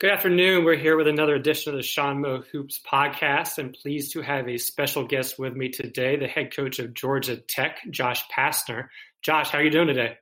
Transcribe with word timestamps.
Good 0.00 0.10
afternoon. 0.10 0.64
We're 0.64 0.76
here 0.76 0.96
with 0.96 1.08
another 1.08 1.34
edition 1.34 1.72
of 1.72 1.76
the 1.76 1.82
Sean 1.82 2.20
Mo 2.20 2.44
Hoops 2.52 2.80
podcast, 2.88 3.58
and 3.58 3.74
pleased 3.74 4.12
to 4.12 4.22
have 4.22 4.48
a 4.48 4.56
special 4.56 5.04
guest 5.04 5.40
with 5.40 5.56
me 5.56 5.70
today, 5.70 6.14
the 6.14 6.28
head 6.28 6.54
coach 6.54 6.78
of 6.78 6.94
Georgia 6.94 7.36
Tech, 7.36 7.80
Josh 7.90 8.22
Pastner. 8.28 8.90
Josh, 9.22 9.50
how 9.50 9.58
are 9.58 9.64
you 9.64 9.72
doing 9.72 9.88
today? 9.88 10.16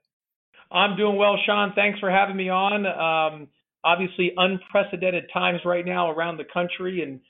I'm 0.73 0.97
doing 0.97 1.17
well, 1.17 1.37
Sean. 1.45 1.75
Thanks 1.75 2.01
for 2.01 2.11
having 2.11 2.37
me 2.37 2.49
on. 2.49 2.87
Um, 2.87 3.49
obviously, 3.85 4.33
unprecedented 4.35 5.25
times 5.31 5.61
right 5.67 5.85
now 5.85 6.11
around 6.11 6.39
the 6.39 6.47
country, 6.51 7.03
and 7.03 7.21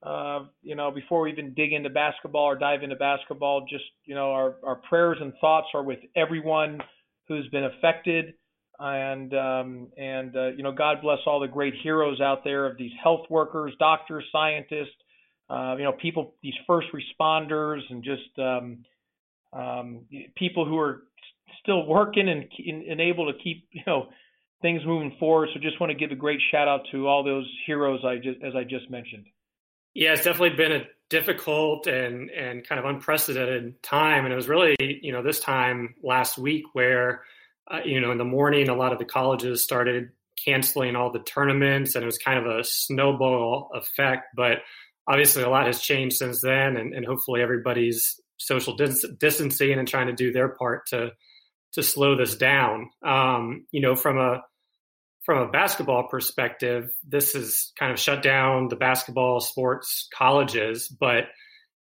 uh, 0.00 0.46
you 0.62 0.76
know, 0.76 0.92
before 0.92 1.22
we 1.22 1.32
even 1.32 1.52
dig 1.52 1.72
into 1.72 1.90
basketball 1.90 2.44
or 2.44 2.54
dive 2.54 2.84
into 2.84 2.94
basketball, 2.94 3.66
just 3.68 3.86
you 4.04 4.14
know, 4.14 4.30
our 4.30 4.54
our 4.62 4.76
prayers 4.88 5.18
and 5.20 5.32
thoughts 5.40 5.66
are 5.74 5.82
with 5.82 5.98
everyone 6.14 6.80
who's 7.26 7.48
been 7.48 7.64
affected 7.64 8.34
and 8.78 9.34
um, 9.34 9.88
and 9.96 10.36
uh, 10.36 10.48
you 10.48 10.62
know 10.62 10.72
God 10.72 10.98
bless 11.02 11.18
all 11.26 11.40
the 11.40 11.48
great 11.48 11.74
heroes 11.82 12.20
out 12.20 12.44
there 12.44 12.66
of 12.66 12.76
these 12.76 12.92
health 13.02 13.26
workers, 13.28 13.72
doctors, 13.78 14.24
scientists, 14.30 14.94
uh, 15.50 15.74
you 15.76 15.84
know 15.84 15.92
people, 15.92 16.34
these 16.42 16.54
first 16.66 16.88
responders, 16.92 17.80
and 17.90 18.04
just 18.04 18.38
um, 18.38 18.84
um, 19.52 20.00
people 20.36 20.64
who 20.64 20.78
are 20.78 21.04
still 21.62 21.86
working 21.86 22.28
and, 22.28 22.44
and 22.84 23.00
able 23.00 23.32
to 23.32 23.38
keep 23.38 23.68
you 23.72 23.82
know 23.86 24.08
things 24.62 24.82
moving 24.86 25.16
forward. 25.18 25.48
So 25.54 25.60
just 25.60 25.80
want 25.80 25.90
to 25.90 25.98
give 25.98 26.10
a 26.12 26.16
great 26.16 26.40
shout 26.50 26.68
out 26.68 26.82
to 26.92 27.06
all 27.08 27.24
those 27.24 27.48
heroes 27.66 28.00
I 28.04 28.16
just 28.16 28.42
as 28.42 28.54
I 28.54 28.64
just 28.64 28.90
mentioned. 28.90 29.26
Yeah, 29.94 30.12
it's 30.12 30.24
definitely 30.24 30.56
been 30.56 30.72
a 30.72 30.84
difficult 31.08 31.88
and 31.88 32.30
and 32.30 32.66
kind 32.66 32.78
of 32.78 32.84
unprecedented 32.84 33.82
time, 33.82 34.24
and 34.24 34.32
it 34.32 34.36
was 34.36 34.48
really 34.48 34.76
you 34.78 35.12
know 35.12 35.22
this 35.22 35.40
time 35.40 35.94
last 36.02 36.38
week 36.38 36.64
where 36.74 37.22
uh, 37.70 37.80
you 37.84 38.00
know, 38.00 38.10
in 38.10 38.18
the 38.18 38.24
morning, 38.24 38.68
a 38.68 38.74
lot 38.74 38.92
of 38.92 38.98
the 38.98 39.04
colleges 39.04 39.62
started 39.62 40.10
canceling 40.44 40.96
all 40.96 41.12
the 41.12 41.18
tournaments, 41.20 41.94
and 41.94 42.02
it 42.02 42.06
was 42.06 42.18
kind 42.18 42.38
of 42.38 42.46
a 42.46 42.64
snowball 42.64 43.70
effect. 43.74 44.26
But 44.36 44.58
obviously, 45.06 45.42
a 45.42 45.48
lot 45.48 45.66
has 45.66 45.80
changed 45.80 46.16
since 46.16 46.40
then, 46.40 46.76
and, 46.76 46.94
and 46.94 47.04
hopefully, 47.04 47.42
everybody's 47.42 48.20
social 48.38 48.76
dis- 48.76 49.06
distancing 49.18 49.78
and 49.78 49.88
trying 49.88 50.06
to 50.06 50.12
do 50.12 50.32
their 50.32 50.48
part 50.48 50.86
to 50.88 51.12
to 51.72 51.82
slow 51.82 52.16
this 52.16 52.36
down. 52.36 52.90
Um, 53.04 53.66
you 53.70 53.80
know, 53.80 53.94
from 53.94 54.18
a 54.18 54.42
from 55.24 55.46
a 55.46 55.50
basketball 55.50 56.08
perspective, 56.08 56.88
this 57.06 57.34
has 57.34 57.72
kind 57.78 57.92
of 57.92 57.98
shut 57.98 58.22
down 58.22 58.68
the 58.68 58.76
basketball 58.76 59.40
sports 59.40 60.08
colleges, 60.16 60.88
but 60.88 61.24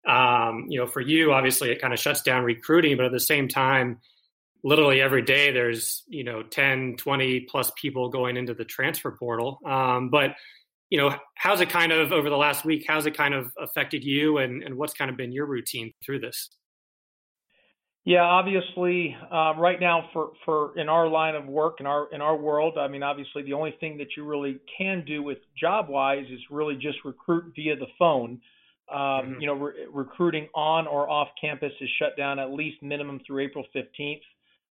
um, 0.09 0.67
you 0.69 0.81
know, 0.81 0.87
for 0.87 1.01
you, 1.01 1.33
obviously, 1.33 1.71
it 1.71 1.81
kind 1.81 1.93
of 1.93 2.01
shuts 2.01 2.23
down 2.23 2.43
recruiting, 2.43 2.97
but 2.97 3.07
at 3.07 3.13
the 3.13 3.21
same 3.21 3.47
time 3.47 3.99
literally 4.63 5.01
every 5.01 5.23
day 5.23 5.53
there's 5.53 6.03
you 6.09 6.25
know 6.25 6.43
10 6.43 6.97
20 6.97 7.41
plus 7.41 7.71
people 7.77 8.09
going 8.09 8.37
into 8.37 8.55
the 8.55 8.65
transfer 8.65 9.13
portal. 9.13 9.59
Um, 9.65 10.11
but 10.11 10.35
you 10.91 10.99
know 10.99 11.15
how's 11.35 11.61
it 11.61 11.69
kind 11.69 11.93
of 11.93 12.13
over 12.13 12.31
the 12.31 12.37
last 12.37 12.65
week 12.65 12.85
how's 12.89 13.07
it 13.07 13.17
kind 13.17 13.35
of 13.35 13.53
affected 13.59 14.05
you 14.05 14.39
and, 14.39 14.63
and 14.63 14.75
what's 14.77 14.95
kind 14.95 15.11
of 15.11 15.17
been 15.17 15.33
your 15.33 15.47
routine 15.47 15.93
through 16.05 16.21
this? 16.21 16.51
Yeah 18.05 18.23
obviously 18.23 19.17
uh, 19.31 19.55
right 19.57 19.79
now 19.81 20.09
for 20.13 20.33
for 20.45 20.79
in 20.79 20.89
our 20.89 21.09
line 21.09 21.35
of 21.35 21.47
work 21.47 21.77
in 21.81 21.87
our 21.87 22.09
in 22.13 22.21
our 22.21 22.37
world 22.37 22.79
i 22.79 22.89
mean 22.89 23.03
obviously 23.03 23.43
the 23.43 23.53
only 23.53 23.75
thing 23.81 23.99
that 23.99 24.09
you 24.17 24.25
really 24.25 24.59
can 24.79 25.05
do 25.07 25.23
with 25.23 25.39
job 25.61 25.89
wise 25.89 26.25
is 26.31 26.41
really 26.51 26.75
just 26.75 26.99
recruit 27.05 27.53
via 27.55 27.77
the 27.77 27.87
phone. 27.99 28.41
Um, 28.91 28.99
mm-hmm. 28.99 29.41
you 29.41 29.47
know 29.47 29.55
re- 29.55 29.87
recruiting 29.93 30.49
on 30.55 30.87
or 30.87 31.11
off 31.11 31.29
campus 31.39 31.73
is 31.83 31.91
shut 31.99 32.17
down 32.17 32.39
at 32.39 32.51
least 32.51 32.83
minimum 32.83 33.21
through 33.27 33.45
april 33.45 33.67
15th 33.77 34.23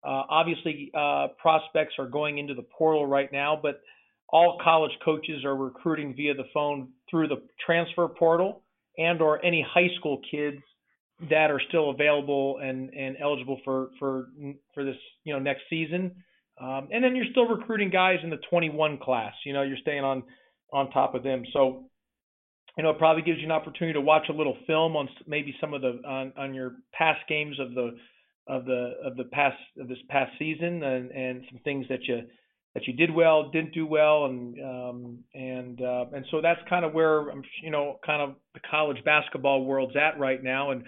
uh, 0.03 0.23
obviously, 0.30 0.91
uh, 0.97 1.27
prospects 1.39 1.94
are 1.99 2.07
going 2.07 2.38
into 2.38 2.53
the 2.53 2.66
portal 2.77 3.05
right 3.05 3.31
now, 3.31 3.59
but 3.61 3.81
all 4.30 4.57
college 4.63 4.91
coaches 5.03 5.44
are 5.45 5.55
recruiting 5.55 6.16
via 6.16 6.33
the 6.33 6.45
phone 6.53 6.89
through 7.09 7.27
the 7.27 7.41
transfer 7.66 8.07
portal 8.07 8.63
and 8.97 9.22
or 9.22 9.44
any 9.44 9.66
high 9.67 9.89
school 9.99 10.19
kids 10.29 10.57
that 11.29 11.52
are 11.52 11.61
still 11.67 11.91
available 11.91 12.59
and, 12.61 12.89
and 12.94 13.17
eligible 13.22 13.59
for, 13.63 13.90
for, 14.00 14.29
for 14.73 14.84
this, 14.84 14.95
you 15.23 15.34
know, 15.34 15.40
next 15.40 15.61
season. 15.69 16.11
Um, 16.59 16.90
and 16.91 17.03
then 17.03 17.16
you're 17.16 17.25
still 17.31 17.47
recruiting 17.47 17.90
guys 17.90 18.17
in 18.23 18.29
the 18.29 18.40
21 18.50 19.00
class, 19.00 19.34
you 19.45 19.53
know, 19.53 19.61
you're 19.61 19.78
staying 19.78 20.03
on, 20.03 20.23
on 20.72 20.90
top 20.91 21.13
of 21.13 21.23
them. 21.23 21.44
So, 21.53 21.85
you 22.78 22.84
know, 22.84 22.91
it 22.91 22.97
probably 22.97 23.23
gives 23.23 23.40
you 23.40 23.45
an 23.45 23.51
opportunity 23.51 23.94
to 23.94 24.01
watch 24.01 24.28
a 24.29 24.34
little 24.34 24.57
film 24.66 24.95
on 24.95 25.09
maybe 25.28 25.56
some 25.59 25.73
of 25.73 25.81
the, 25.81 26.01
on, 26.07 26.34
on 26.38 26.53
your 26.53 26.73
past 26.94 27.19
games 27.28 27.59
of 27.59 27.73
the, 27.73 27.97
of 28.51 28.66
the 28.66 28.94
of 29.06 29.16
the 29.16 29.23
past 29.31 29.57
of 29.79 29.88
this 29.88 29.97
past 30.09 30.31
season 30.38 30.84
and 30.84 31.12
and 31.12 31.44
some 31.50 31.59
things 31.63 31.85
that 31.89 32.03
you 32.03 32.22
that 32.73 32.88
you 32.88 32.94
did 32.94 33.13
well, 33.13 33.50
didn't 33.50 33.73
do 33.73 33.85
well, 33.85 34.25
and 34.25 34.57
um, 34.63 35.19
and 35.34 35.81
uh, 35.81 36.06
and 36.13 36.25
so 36.31 36.41
that's 36.41 36.59
kind 36.69 36.85
of 36.85 36.94
where 36.94 37.29
I'm, 37.29 37.44
you 37.61 37.72
know, 37.72 38.00
kind 38.06 38.22
of 38.22 38.35
the 38.53 38.61
college 38.69 39.03
basketball 39.03 39.66
world's 39.66 39.95
at 39.95 40.19
right 40.19 40.41
now, 40.41 40.72
and 40.72 40.84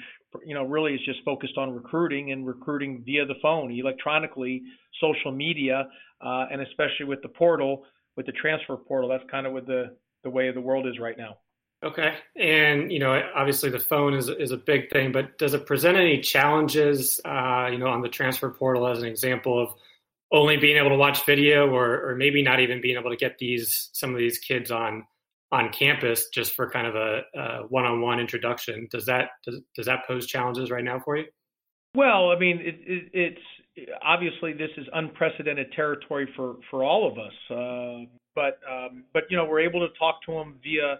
you 0.45 0.55
know, 0.55 0.63
really 0.63 0.93
it's 0.93 1.05
just 1.05 1.19
focused 1.25 1.57
on 1.57 1.71
recruiting 1.71 2.31
and 2.31 2.47
recruiting 2.47 3.03
via 3.05 3.25
the 3.25 3.35
phone, 3.41 3.71
electronically, 3.71 4.61
social 5.01 5.31
media, 5.31 5.87
uh, 6.25 6.45
and 6.51 6.61
especially 6.61 7.05
with 7.05 7.21
the 7.21 7.29
portal, 7.29 7.83
with 8.15 8.25
the 8.25 8.31
transfer 8.33 8.77
portal. 8.77 9.09
That's 9.09 9.29
kind 9.29 9.45
of 9.45 9.53
what 9.53 9.67
the 9.67 9.95
the 10.23 10.29
way 10.29 10.47
of 10.47 10.55
the 10.55 10.61
world 10.61 10.87
is 10.87 10.99
right 10.99 11.17
now. 11.17 11.37
Okay, 11.83 12.15
and 12.37 12.91
you 12.91 12.99
know, 12.99 13.21
obviously 13.35 13.69
the 13.69 13.79
phone 13.79 14.13
is 14.13 14.29
is 14.29 14.51
a 14.51 14.57
big 14.57 14.89
thing, 14.89 15.11
but 15.11 15.37
does 15.37 15.53
it 15.53 15.65
present 15.65 15.97
any 15.97 16.21
challenges? 16.21 17.19
Uh, 17.25 17.67
you 17.71 17.77
know, 17.77 17.87
on 17.87 18.01
the 18.01 18.07
transfer 18.07 18.49
portal, 18.49 18.87
as 18.87 18.99
an 18.99 19.05
example 19.05 19.61
of 19.61 19.73
only 20.31 20.55
being 20.55 20.77
able 20.77 20.89
to 20.89 20.95
watch 20.95 21.25
video, 21.25 21.69
or 21.69 22.09
or 22.09 22.15
maybe 22.15 22.41
not 22.41 22.61
even 22.61 22.79
being 22.79 22.97
able 22.97 23.09
to 23.09 23.17
get 23.17 23.37
these 23.37 23.89
some 23.91 24.11
of 24.11 24.17
these 24.17 24.37
kids 24.37 24.71
on 24.71 25.05
on 25.51 25.69
campus 25.71 26.29
just 26.29 26.53
for 26.53 26.69
kind 26.69 26.87
of 26.87 26.95
a, 26.95 27.67
one-on-one 27.69 28.19
introduction. 28.19 28.87
Does 28.89 29.05
that 29.05 29.31
does, 29.45 29.59
does 29.75 29.85
that 29.85 30.07
pose 30.07 30.25
challenges 30.25 30.71
right 30.71 30.83
now 30.83 30.99
for 30.99 31.17
you? 31.17 31.25
Well, 31.95 32.31
I 32.31 32.39
mean, 32.39 32.59
it, 32.59 32.79
it, 32.87 33.09
it's 33.13 33.87
obviously 34.01 34.53
this 34.53 34.71
is 34.77 34.87
unprecedented 34.93 35.71
territory 35.73 36.27
for 36.35 36.55
for 36.71 36.83
all 36.83 37.11
of 37.11 37.17
us, 37.19 37.33
uh, 37.51 38.09
but 38.35 38.59
um, 38.71 39.03
but 39.13 39.23
you 39.29 39.37
know 39.37 39.45
we're 39.45 39.59
able 39.59 39.85
to 39.87 39.93
talk 39.99 40.23
to 40.27 40.31
them 40.31 40.59
via 40.63 40.99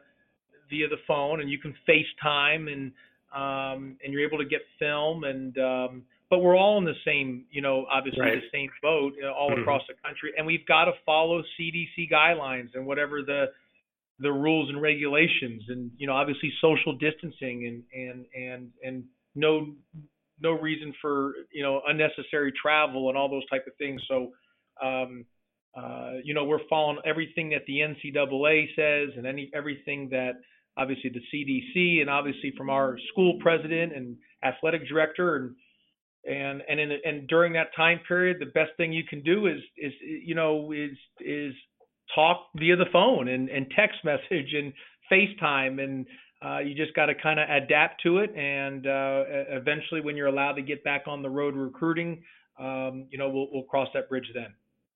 via 0.73 0.89
the 0.89 0.97
phone, 1.07 1.39
and 1.41 1.50
you 1.50 1.59
can 1.59 1.73
FaceTime, 1.88 2.72
and 2.72 2.91
um, 3.34 3.97
and 4.03 4.11
you're 4.11 4.25
able 4.25 4.38
to 4.39 4.45
get 4.45 4.61
film, 4.79 5.23
and 5.23 5.57
um, 5.57 6.03
but 6.29 6.39
we're 6.39 6.57
all 6.57 6.78
in 6.79 6.84
the 6.84 6.95
same, 7.06 7.45
you 7.51 7.61
know, 7.61 7.85
obviously 7.91 8.22
right. 8.22 8.35
the 8.35 8.57
same 8.57 8.69
boat 8.81 9.13
you 9.16 9.22
know, 9.22 9.34
all 9.34 9.51
mm-hmm. 9.51 9.61
across 9.61 9.84
the 9.88 9.94
country, 10.03 10.31
and 10.38 10.45
we've 10.45 10.66
got 10.66 10.85
to 10.85 10.91
follow 11.06 11.44
CDC 11.59 12.11
guidelines 12.11 12.69
and 12.73 12.85
whatever 12.85 13.22
the 13.22 13.45
the 14.19 14.31
rules 14.31 14.69
and 14.69 14.81
regulations, 14.81 15.63
and 15.69 15.91
you 15.97 16.07
know, 16.07 16.13
obviously 16.13 16.51
social 16.61 16.94
distancing, 16.97 17.67
and 17.67 17.84
and 17.94 18.25
and 18.35 18.69
and 18.84 19.03
no 19.35 19.67
no 20.41 20.51
reason 20.51 20.94
for 21.01 21.34
you 21.51 21.63
know 21.63 21.81
unnecessary 21.88 22.51
travel 22.59 23.09
and 23.09 23.17
all 23.17 23.29
those 23.29 23.47
type 23.50 23.66
of 23.67 23.75
things. 23.78 24.01
So. 24.07 24.31
Um, 24.81 25.25
uh, 25.75 26.17
you 26.23 26.35
know, 26.35 26.44
we're 26.44 26.59
following 26.69 27.00
everything 27.03 27.50
that 27.50 27.66
the 27.66 27.79
NCAA 27.79 28.67
says 28.75 29.17
and 29.17 29.25
any 29.25 29.50
everything 29.55 30.07
that 30.09 30.34
obviously 30.78 31.11
the 31.11 31.22
CDC 31.34 32.01
and 32.01 32.09
obviously 32.09 32.53
from 32.57 32.69
our 32.69 32.97
school 33.11 33.38
president 33.41 33.95
and 33.95 34.17
athletic 34.44 34.88
director 34.88 35.35
and 35.35 35.56
and 36.25 36.61
and 36.69 36.79
in, 36.79 36.91
and 37.03 37.28
during 37.28 37.53
that 37.53 37.75
time 37.75 38.00
period 38.07 38.38
the 38.39 38.45
best 38.47 38.72
thing 38.78 38.94
you 38.94 39.03
can 39.03 39.22
do 39.22 39.47
is 39.47 39.59
is 39.78 39.94
you 40.01 40.35
know 40.35 40.72
is 40.72 40.97
is 41.19 41.53
talk 42.16 42.47
via 42.56 42.75
the 42.75 42.85
phone 42.91 43.28
and 43.28 43.50
and 43.50 43.67
text 43.75 44.00
message 44.03 44.53
and 44.53 44.73
FaceTime 45.11 45.84
and 45.84 46.06
uh, 46.45 46.59
you 46.59 46.75
just 46.75 46.94
got 46.94 47.05
to 47.05 47.16
kind 47.16 47.40
of 47.40 47.50
adapt 47.50 48.01
to 48.03 48.17
it 48.17 48.34
and 48.35 48.88
uh, 48.88 49.23
eventually 49.50 50.01
when 50.01 50.17
you're 50.17 50.28
allowed 50.28 50.53
to 50.53 50.61
get 50.61 50.84
back 50.84 51.03
on 51.07 51.22
the 51.22 51.29
road 51.29 51.55
recruiting 51.55 52.22
um, 52.59 53.07
you 53.09 53.17
know 53.17 53.29
we'll 53.29 53.47
we'll 53.51 53.63
cross 53.63 53.88
that 53.94 54.09
bridge 54.09 54.29
then. 54.34 54.53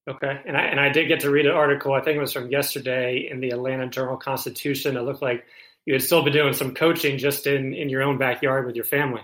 Okay, 0.07 0.41
and 0.45 0.55
I 0.55 0.61
and 0.61 0.79
I 0.79 0.89
did 0.89 1.07
get 1.07 1.19
to 1.21 1.29
read 1.29 1.45
an 1.45 1.51
article. 1.51 1.93
I 1.93 2.01
think 2.01 2.15
it 2.15 2.21
was 2.21 2.31
from 2.31 2.49
yesterday 2.49 3.27
in 3.29 3.41
the 3.41 3.49
Atlanta 3.49 3.87
Journal 3.87 4.15
Constitution. 4.15 4.95
It 4.95 5.01
looked 5.01 5.21
like 5.21 5.45
you 5.85 5.93
had 5.93 6.01
still 6.01 6.23
been 6.23 6.33
doing 6.33 6.53
some 6.53 6.73
coaching 6.73 7.17
just 7.17 7.45
in 7.45 7.73
in 7.73 7.89
your 7.89 8.03
own 8.03 8.17
backyard 8.17 8.65
with 8.65 8.75
your 8.75 8.85
family. 8.85 9.21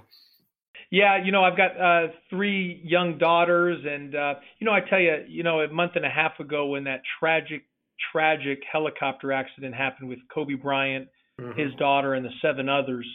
Yeah, 0.92 1.24
you 1.24 1.32
know, 1.32 1.44
I've 1.44 1.58
got 1.58 1.80
uh, 1.80 2.08
three 2.30 2.82
young 2.84 3.18
daughters, 3.18 3.84
and 3.84 4.14
uh, 4.14 4.36
you 4.60 4.66
know, 4.66 4.74
I 4.74 4.82
tell 4.82 5.00
you, 5.00 5.26
you 5.28 5.42
know, 5.42 5.62
a 5.62 5.68
month 5.68 5.94
and 5.96 6.06
a 6.06 6.10
half 6.10 6.40
ago 6.40 6.68
when 6.68 6.84
that 6.84 7.02
tragic, 7.20 7.64
tragic 8.12 8.62
helicopter 8.72 9.32
accident 9.32 9.74
happened 9.74 10.10
with 10.10 10.20
Kobe 10.32 10.54
Bryant, 10.54 11.08
mm-hmm. 11.42 11.60
his 11.60 11.74
daughter, 11.76 12.14
and 12.14 12.24
the 12.24 12.30
seven 12.42 12.70
others, 12.70 13.08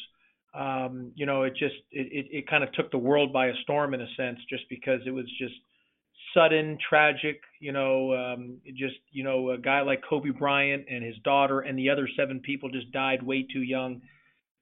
um, 0.54 1.12
you 1.14 1.24
know, 1.24 1.44
it 1.44 1.52
just 1.52 1.76
it, 1.92 2.08
it, 2.10 2.26
it 2.38 2.50
kind 2.50 2.64
of 2.64 2.72
took 2.72 2.90
the 2.90 2.98
world 2.98 3.32
by 3.32 3.46
a 3.46 3.54
storm 3.62 3.94
in 3.94 4.00
a 4.00 4.08
sense, 4.16 4.38
just 4.50 4.64
because 4.68 5.00
it 5.06 5.10
was 5.10 5.26
just 5.38 5.54
sudden, 6.34 6.78
tragic, 6.88 7.40
you 7.60 7.72
know, 7.72 8.14
um, 8.14 8.58
just, 8.76 8.96
you 9.10 9.24
know, 9.24 9.50
a 9.50 9.58
guy 9.58 9.80
like 9.82 10.02
Kobe 10.08 10.30
Bryant 10.30 10.86
and 10.90 11.04
his 11.04 11.16
daughter 11.24 11.60
and 11.60 11.78
the 11.78 11.90
other 11.90 12.08
seven 12.16 12.40
people 12.40 12.70
just 12.70 12.90
died 12.92 13.22
way 13.22 13.46
too 13.50 13.62
young. 13.62 14.00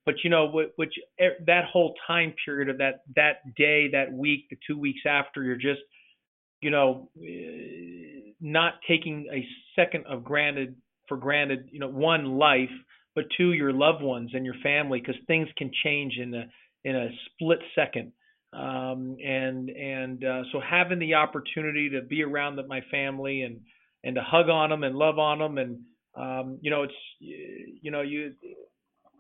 But, 0.05 0.17
you 0.23 0.31
know, 0.31 0.63
which 0.77 0.95
that 1.19 1.65
whole 1.73 1.95
time 2.07 2.35
period 2.45 2.69
of 2.69 2.79
that, 2.79 3.03
that 3.17 3.55
day, 3.57 3.89
that 3.93 4.13
week, 4.13 4.47
the 4.51 4.57
two 4.67 4.79
weeks 4.79 5.01
after, 5.05 5.43
you're 5.43 5.57
just, 5.57 5.81
you 6.61 6.71
know, 6.71 7.11
eh, 7.21 8.33
not 8.41 8.75
taking 8.87 9.27
a 9.33 9.47
second 9.75 10.07
of 10.07 10.25
granted 10.25 10.77
for 11.09 11.17
granted, 11.17 11.69
you 11.73 11.81
know, 11.81 11.89
one 11.89 12.39
life, 12.39 12.71
but 13.15 13.25
two 13.37 13.53
your 13.53 13.73
loved 13.73 14.03
ones 14.03 14.31
and 14.35 14.45
your 14.45 14.55
family 14.63 15.01
because 15.01 15.21
things 15.27 15.49
can 15.57 15.71
change 15.83 16.19
in 16.19 16.35
a 16.35 16.45
in 16.85 16.95
a 16.95 17.09
split 17.27 17.59
second. 17.75 18.13
Um, 18.57 19.17
and 19.23 19.69
and 19.69 20.25
uh, 20.25 20.43
so 20.51 20.61
having 20.61 20.99
the 20.99 21.15
opportunity 21.15 21.91
to 21.91 22.03
be 22.03 22.23
around 22.23 22.59
my 22.69 22.81
family 22.91 23.43
and 23.43 23.61
and 24.03 24.15
to 24.15 24.23
hug 24.23 24.49
on 24.49 24.71
them 24.71 24.83
and 24.83 24.95
love 24.95 25.19
on 25.19 25.39
them 25.39 25.59
and 25.59 25.81
um, 26.17 26.59
you 26.63 26.71
know 26.71 26.85
it's 26.85 26.95
you 27.21 27.91
know 27.91 28.01
you 28.01 28.33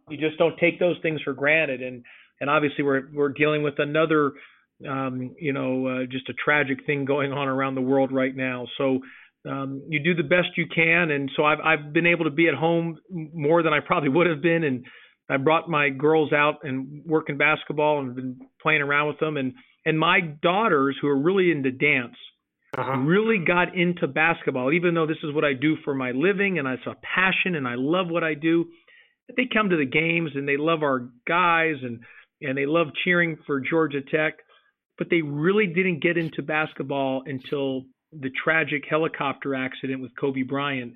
you 0.08 0.16
just 0.16 0.38
don't 0.38 0.56
take 0.58 0.78
those 0.78 0.96
things 1.02 1.20
for 1.22 1.32
granted. 1.32 1.82
And 1.82 2.04
and 2.40 2.50
obviously 2.50 2.84
we're 2.84 3.08
we're 3.12 3.32
dealing 3.32 3.62
with 3.62 3.78
another 3.78 4.32
um, 4.88 5.34
you 5.38 5.52
know 5.52 5.86
uh, 5.86 6.06
just 6.10 6.28
a 6.28 6.34
tragic 6.34 6.86
thing 6.86 7.04
going 7.04 7.32
on 7.32 7.48
around 7.48 7.74
the 7.74 7.80
world 7.80 8.12
right 8.12 8.34
now. 8.34 8.66
So 8.78 9.00
um, 9.48 9.82
you 9.88 10.02
do 10.02 10.14
the 10.14 10.28
best 10.28 10.48
you 10.56 10.66
can. 10.72 11.10
And 11.10 11.30
so 11.36 11.44
I've 11.44 11.60
I've 11.60 11.92
been 11.92 12.06
able 12.06 12.24
to 12.24 12.30
be 12.30 12.48
at 12.48 12.54
home 12.54 12.98
more 13.10 13.62
than 13.62 13.72
I 13.72 13.80
probably 13.80 14.08
would 14.08 14.26
have 14.26 14.42
been 14.42 14.64
and 14.64 14.84
I 15.28 15.36
brought 15.38 15.68
my 15.68 15.90
girls 15.90 16.32
out 16.32 16.60
and 16.62 17.02
working 17.04 17.36
basketball 17.36 18.00
and 18.00 18.14
been 18.14 18.40
playing 18.62 18.82
around 18.82 19.08
with 19.08 19.18
them. 19.18 19.36
And 19.36 19.54
and 19.84 19.98
my 19.98 20.20
daughters 20.20 20.96
who 21.00 21.08
are 21.08 21.18
really 21.18 21.50
into 21.50 21.70
dance 21.70 22.16
uh-huh. 22.76 22.98
really 22.98 23.44
got 23.44 23.76
into 23.76 24.06
basketball 24.06 24.72
even 24.72 24.94
though 24.94 25.06
this 25.06 25.16
is 25.22 25.32
what 25.32 25.44
I 25.44 25.52
do 25.52 25.76
for 25.84 25.94
my 25.94 26.10
living 26.10 26.58
and 26.58 26.66
it's 26.68 26.86
a 26.86 26.96
passion 27.02 27.54
and 27.54 27.66
I 27.66 27.74
love 27.76 28.08
what 28.08 28.24
I 28.24 28.34
do. 28.34 28.66
They 29.36 29.48
come 29.52 29.70
to 29.70 29.76
the 29.76 29.86
games 29.86 30.32
and 30.34 30.48
they 30.48 30.56
love 30.56 30.82
our 30.82 31.08
guys 31.26 31.76
and 31.82 32.00
and 32.42 32.56
they 32.56 32.66
love 32.66 32.88
cheering 33.04 33.38
for 33.46 33.60
Georgia 33.60 34.02
Tech, 34.02 34.34
but 34.98 35.08
they 35.10 35.22
really 35.22 35.66
didn't 35.66 36.02
get 36.02 36.18
into 36.18 36.42
basketball 36.42 37.22
until 37.26 37.84
the 38.12 38.30
tragic 38.44 38.84
helicopter 38.88 39.54
accident 39.54 40.02
with 40.02 40.12
Kobe 40.20 40.42
Bryant 40.42 40.94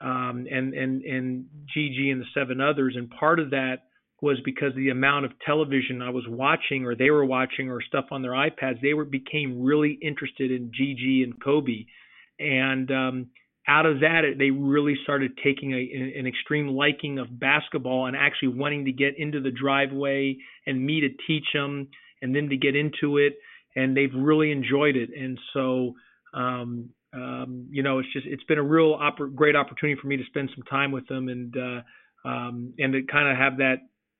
um, 0.00 0.46
and 0.50 0.74
and 0.74 1.02
and 1.02 1.46
Gigi 1.72 2.10
and 2.10 2.20
the 2.20 2.26
seven 2.34 2.60
others. 2.60 2.94
And 2.96 3.10
part 3.10 3.40
of 3.40 3.50
that 3.50 3.84
was 4.22 4.38
because 4.44 4.74
the 4.74 4.90
amount 4.90 5.24
of 5.24 5.32
television 5.44 6.02
I 6.02 6.10
was 6.10 6.24
watching, 6.28 6.84
or 6.84 6.94
they 6.94 7.10
were 7.10 7.24
watching, 7.24 7.70
or 7.70 7.80
stuff 7.82 8.06
on 8.10 8.22
their 8.22 8.32
iPads. 8.32 8.80
They 8.82 8.94
were 8.94 9.04
became 9.04 9.62
really 9.62 9.98
interested 10.02 10.50
in 10.50 10.72
Gigi 10.74 11.22
and 11.22 11.42
Kobe, 11.42 11.86
and 12.38 12.90
um, 12.90 13.26
out 13.68 13.86
of 13.86 14.00
that, 14.00 14.22
they 14.38 14.50
really 14.50 14.96
started 15.02 15.38
taking 15.44 15.72
a, 15.72 16.18
an 16.18 16.26
extreme 16.26 16.68
liking 16.68 17.18
of 17.18 17.38
basketball 17.38 18.06
and 18.06 18.16
actually 18.16 18.48
wanting 18.48 18.86
to 18.86 18.92
get 18.92 19.18
into 19.18 19.40
the 19.40 19.50
driveway 19.50 20.36
and 20.66 20.84
me 20.84 21.00
to 21.02 21.08
teach 21.26 21.44
them 21.52 21.88
and 22.20 22.34
them 22.34 22.48
to 22.48 22.56
get 22.56 22.74
into 22.74 23.18
it. 23.18 23.34
And 23.76 23.96
they've 23.96 24.14
really 24.14 24.50
enjoyed 24.50 24.96
it. 24.96 25.10
And 25.16 25.38
so, 25.52 25.94
um, 26.34 26.90
um, 27.12 27.66
you 27.70 27.82
know, 27.82 27.98
it's 27.98 28.12
just 28.12 28.26
it's 28.26 28.44
been 28.44 28.58
a 28.58 28.62
real 28.62 28.96
oppor- 28.98 29.34
great 29.34 29.56
opportunity 29.56 30.00
for 30.00 30.06
me 30.06 30.16
to 30.16 30.24
spend 30.26 30.50
some 30.54 30.64
time 30.64 30.92
with 30.92 31.06
them 31.08 31.28
and 31.28 31.56
uh, 31.56 32.28
um, 32.28 32.74
and 32.78 32.92
to 32.92 33.02
kind 33.02 33.28
of 33.28 33.36
have 33.36 33.58
that, 33.58 33.78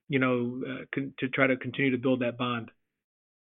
you 0.08 0.18
know, 0.18 0.62
uh, 0.66 0.84
con- 0.94 1.14
to 1.18 1.28
try 1.28 1.46
to 1.46 1.56
continue 1.56 1.90
to 1.90 1.98
build 1.98 2.20
that 2.20 2.36
bond. 2.36 2.70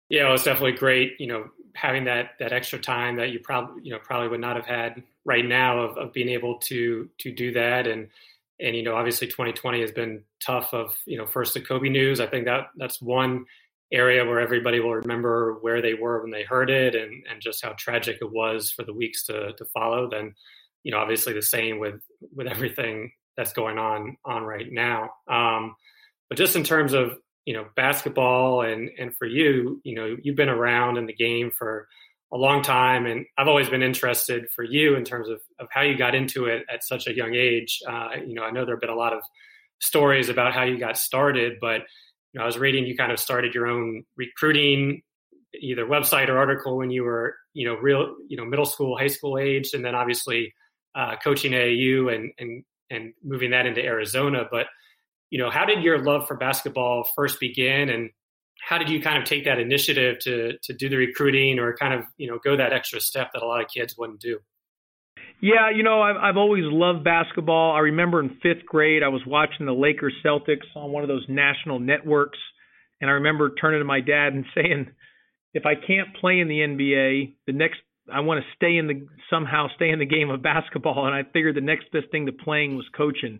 Yeah, 0.09 0.27
it 0.27 0.31
was 0.31 0.43
definitely 0.43 0.73
great. 0.73 1.13
You 1.19 1.27
know, 1.27 1.45
having 1.73 2.05
that 2.05 2.31
that 2.39 2.53
extra 2.53 2.79
time 2.79 3.15
that 3.17 3.31
you 3.31 3.39
probably 3.39 3.81
you 3.83 3.91
know 3.91 3.99
probably 3.99 4.27
would 4.27 4.41
not 4.41 4.55
have 4.55 4.65
had 4.65 5.01
right 5.25 5.45
now 5.45 5.79
of, 5.79 5.97
of 5.97 6.13
being 6.13 6.29
able 6.29 6.57
to 6.59 7.09
to 7.19 7.31
do 7.31 7.51
that 7.53 7.87
and 7.87 8.07
and 8.59 8.75
you 8.75 8.83
know 8.83 8.95
obviously 8.95 9.27
2020 9.27 9.81
has 9.81 9.91
been 9.91 10.23
tough 10.43 10.73
of 10.73 10.95
you 11.05 11.17
know 11.17 11.25
first 11.25 11.53
the 11.53 11.61
Kobe 11.61 11.89
news. 11.89 12.19
I 12.19 12.27
think 12.27 12.45
that 12.45 12.69
that's 12.75 13.01
one 13.01 13.45
area 13.91 14.25
where 14.25 14.39
everybody 14.39 14.79
will 14.79 14.95
remember 14.95 15.57
where 15.61 15.81
they 15.81 15.95
were 15.95 16.21
when 16.21 16.31
they 16.31 16.43
heard 16.43 16.69
it 16.69 16.95
and 16.95 17.25
and 17.29 17.41
just 17.41 17.63
how 17.63 17.73
tragic 17.77 18.17
it 18.21 18.31
was 18.31 18.71
for 18.71 18.83
the 18.83 18.93
weeks 18.93 19.25
to 19.25 19.53
to 19.53 19.65
follow. 19.65 20.09
Then 20.09 20.33
you 20.83 20.91
know 20.91 20.99
obviously 20.99 21.33
the 21.33 21.41
same 21.41 21.79
with 21.79 22.01
with 22.35 22.47
everything 22.47 23.11
that's 23.35 23.53
going 23.53 23.77
on 23.77 24.17
on 24.25 24.43
right 24.43 24.71
now. 24.71 25.09
Um, 25.27 25.75
but 26.29 26.37
just 26.37 26.55
in 26.55 26.63
terms 26.63 26.93
of 26.93 27.17
you 27.45 27.53
know 27.53 27.65
basketball 27.75 28.61
and 28.61 28.91
and 28.99 29.15
for 29.15 29.25
you 29.25 29.81
you 29.83 29.95
know 29.95 30.15
you've 30.21 30.35
been 30.35 30.49
around 30.49 30.97
in 30.97 31.07
the 31.07 31.13
game 31.13 31.49
for 31.49 31.87
a 32.31 32.37
long 32.37 32.61
time 32.61 33.07
and 33.07 33.25
i've 33.39 33.47
always 33.47 33.67
been 33.69 33.81
interested 33.81 34.45
for 34.55 34.63
you 34.63 34.95
in 34.95 35.03
terms 35.03 35.29
of, 35.29 35.39
of 35.59 35.67
how 35.71 35.81
you 35.81 35.97
got 35.97 36.13
into 36.13 36.45
it 36.45 36.63
at 36.71 36.83
such 36.83 37.07
a 37.07 37.15
young 37.15 37.33
age 37.33 37.79
uh, 37.89 38.09
you 38.23 38.35
know 38.35 38.43
i 38.43 38.51
know 38.51 38.65
there 38.65 38.75
have 38.75 38.81
been 38.81 38.89
a 38.91 38.95
lot 38.95 39.13
of 39.13 39.23
stories 39.81 40.29
about 40.29 40.53
how 40.53 40.63
you 40.63 40.77
got 40.77 40.95
started 40.95 41.53
but 41.59 41.81
you 42.33 42.39
know 42.39 42.43
i 42.43 42.45
was 42.45 42.57
reading 42.57 42.85
you 42.85 42.95
kind 42.95 43.11
of 43.11 43.19
started 43.19 43.53
your 43.53 43.67
own 43.67 44.03
recruiting 44.17 45.01
either 45.61 45.85
website 45.85 46.29
or 46.29 46.37
article 46.37 46.77
when 46.77 46.91
you 46.91 47.03
were 47.03 47.35
you 47.53 47.65
know 47.65 47.75
real 47.75 48.15
you 48.27 48.37
know 48.37 48.45
middle 48.45 48.65
school 48.65 48.97
high 48.97 49.07
school 49.07 49.37
age 49.37 49.73
and 49.73 49.83
then 49.83 49.95
obviously 49.95 50.53
uh, 50.95 51.15
coaching 51.23 51.51
AAU 51.51 52.13
and 52.13 52.31
and 52.39 52.63
and 52.89 53.13
moving 53.23 53.51
that 53.51 53.65
into 53.65 53.83
Arizona 53.83 54.45
but 54.51 54.67
you 55.29 55.37
know, 55.37 55.49
how 55.49 55.65
did 55.65 55.83
your 55.83 56.03
love 56.03 56.27
for 56.27 56.35
basketball 56.35 57.07
first 57.15 57.39
begin, 57.39 57.89
and 57.89 58.09
how 58.61 58.77
did 58.77 58.89
you 58.89 59.01
kind 59.01 59.17
of 59.17 59.25
take 59.25 59.45
that 59.45 59.59
initiative 59.59 60.19
to 60.19 60.57
to 60.63 60.73
do 60.73 60.89
the 60.89 60.97
recruiting 60.97 61.59
or 61.59 61.75
kind 61.75 61.93
of 61.93 62.05
you 62.17 62.29
know 62.29 62.39
go 62.43 62.57
that 62.57 62.73
extra 62.73 62.99
step 62.99 63.29
that 63.33 63.43
a 63.43 63.45
lot 63.45 63.61
of 63.61 63.69
kids 63.69 63.95
wouldn't 63.97 64.19
do? 64.19 64.39
Yeah, 65.41 65.69
you 65.73 65.83
know, 65.83 66.01
I've 66.01 66.17
I've 66.17 66.37
always 66.37 66.63
loved 66.65 67.03
basketball. 67.03 67.75
I 67.75 67.79
remember 67.79 68.19
in 68.19 68.37
fifth 68.41 68.65
grade, 68.65 69.03
I 69.03 69.07
was 69.07 69.21
watching 69.25 69.65
the 69.65 69.73
Lakers 69.73 70.13
Celtics 70.25 70.67
on 70.75 70.91
one 70.91 71.03
of 71.03 71.07
those 71.07 71.25
national 71.29 71.79
networks, 71.79 72.39
and 72.99 73.09
I 73.09 73.13
remember 73.13 73.53
turning 73.55 73.79
to 73.79 73.85
my 73.85 74.01
dad 74.01 74.33
and 74.33 74.45
saying, 74.55 74.87
"If 75.53 75.65
I 75.65 75.75
can't 75.75 76.15
play 76.19 76.39
in 76.39 76.47
the 76.47 76.59
NBA, 76.59 77.35
the 77.47 77.53
next 77.53 77.79
I 78.11 78.19
want 78.21 78.43
to 78.43 78.55
stay 78.55 78.77
in 78.77 78.87
the 78.87 79.07
somehow 79.29 79.67
stay 79.75 79.89
in 79.89 79.99
the 79.99 80.05
game 80.05 80.29
of 80.29 80.41
basketball." 80.41 81.05
And 81.05 81.15
I 81.15 81.23
figured 81.23 81.55
the 81.55 81.61
next 81.61 81.91
best 81.91 82.11
thing 82.11 82.25
to 82.25 82.33
playing 82.33 82.75
was 82.75 82.85
coaching 82.97 83.39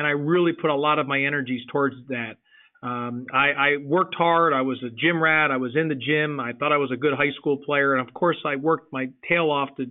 and 0.00 0.06
I 0.06 0.12
really 0.12 0.52
put 0.52 0.70
a 0.70 0.74
lot 0.74 0.98
of 0.98 1.06
my 1.06 1.20
energies 1.20 1.60
towards 1.70 1.94
that. 2.08 2.36
Um, 2.82 3.26
I, 3.34 3.50
I 3.50 3.76
worked 3.84 4.14
hard. 4.14 4.54
I 4.54 4.62
was 4.62 4.82
a 4.82 4.88
gym 4.88 5.22
rat. 5.22 5.50
I 5.50 5.58
was 5.58 5.72
in 5.76 5.88
the 5.88 5.94
gym. 5.94 6.40
I 6.40 6.54
thought 6.54 6.72
I 6.72 6.78
was 6.78 6.90
a 6.90 6.96
good 6.96 7.12
high 7.12 7.32
school 7.38 7.58
player, 7.58 7.94
and 7.94 8.08
of 8.08 8.14
course, 8.14 8.38
I 8.46 8.56
worked 8.56 8.94
my 8.94 9.10
tail 9.28 9.50
off 9.50 9.76
to 9.76 9.84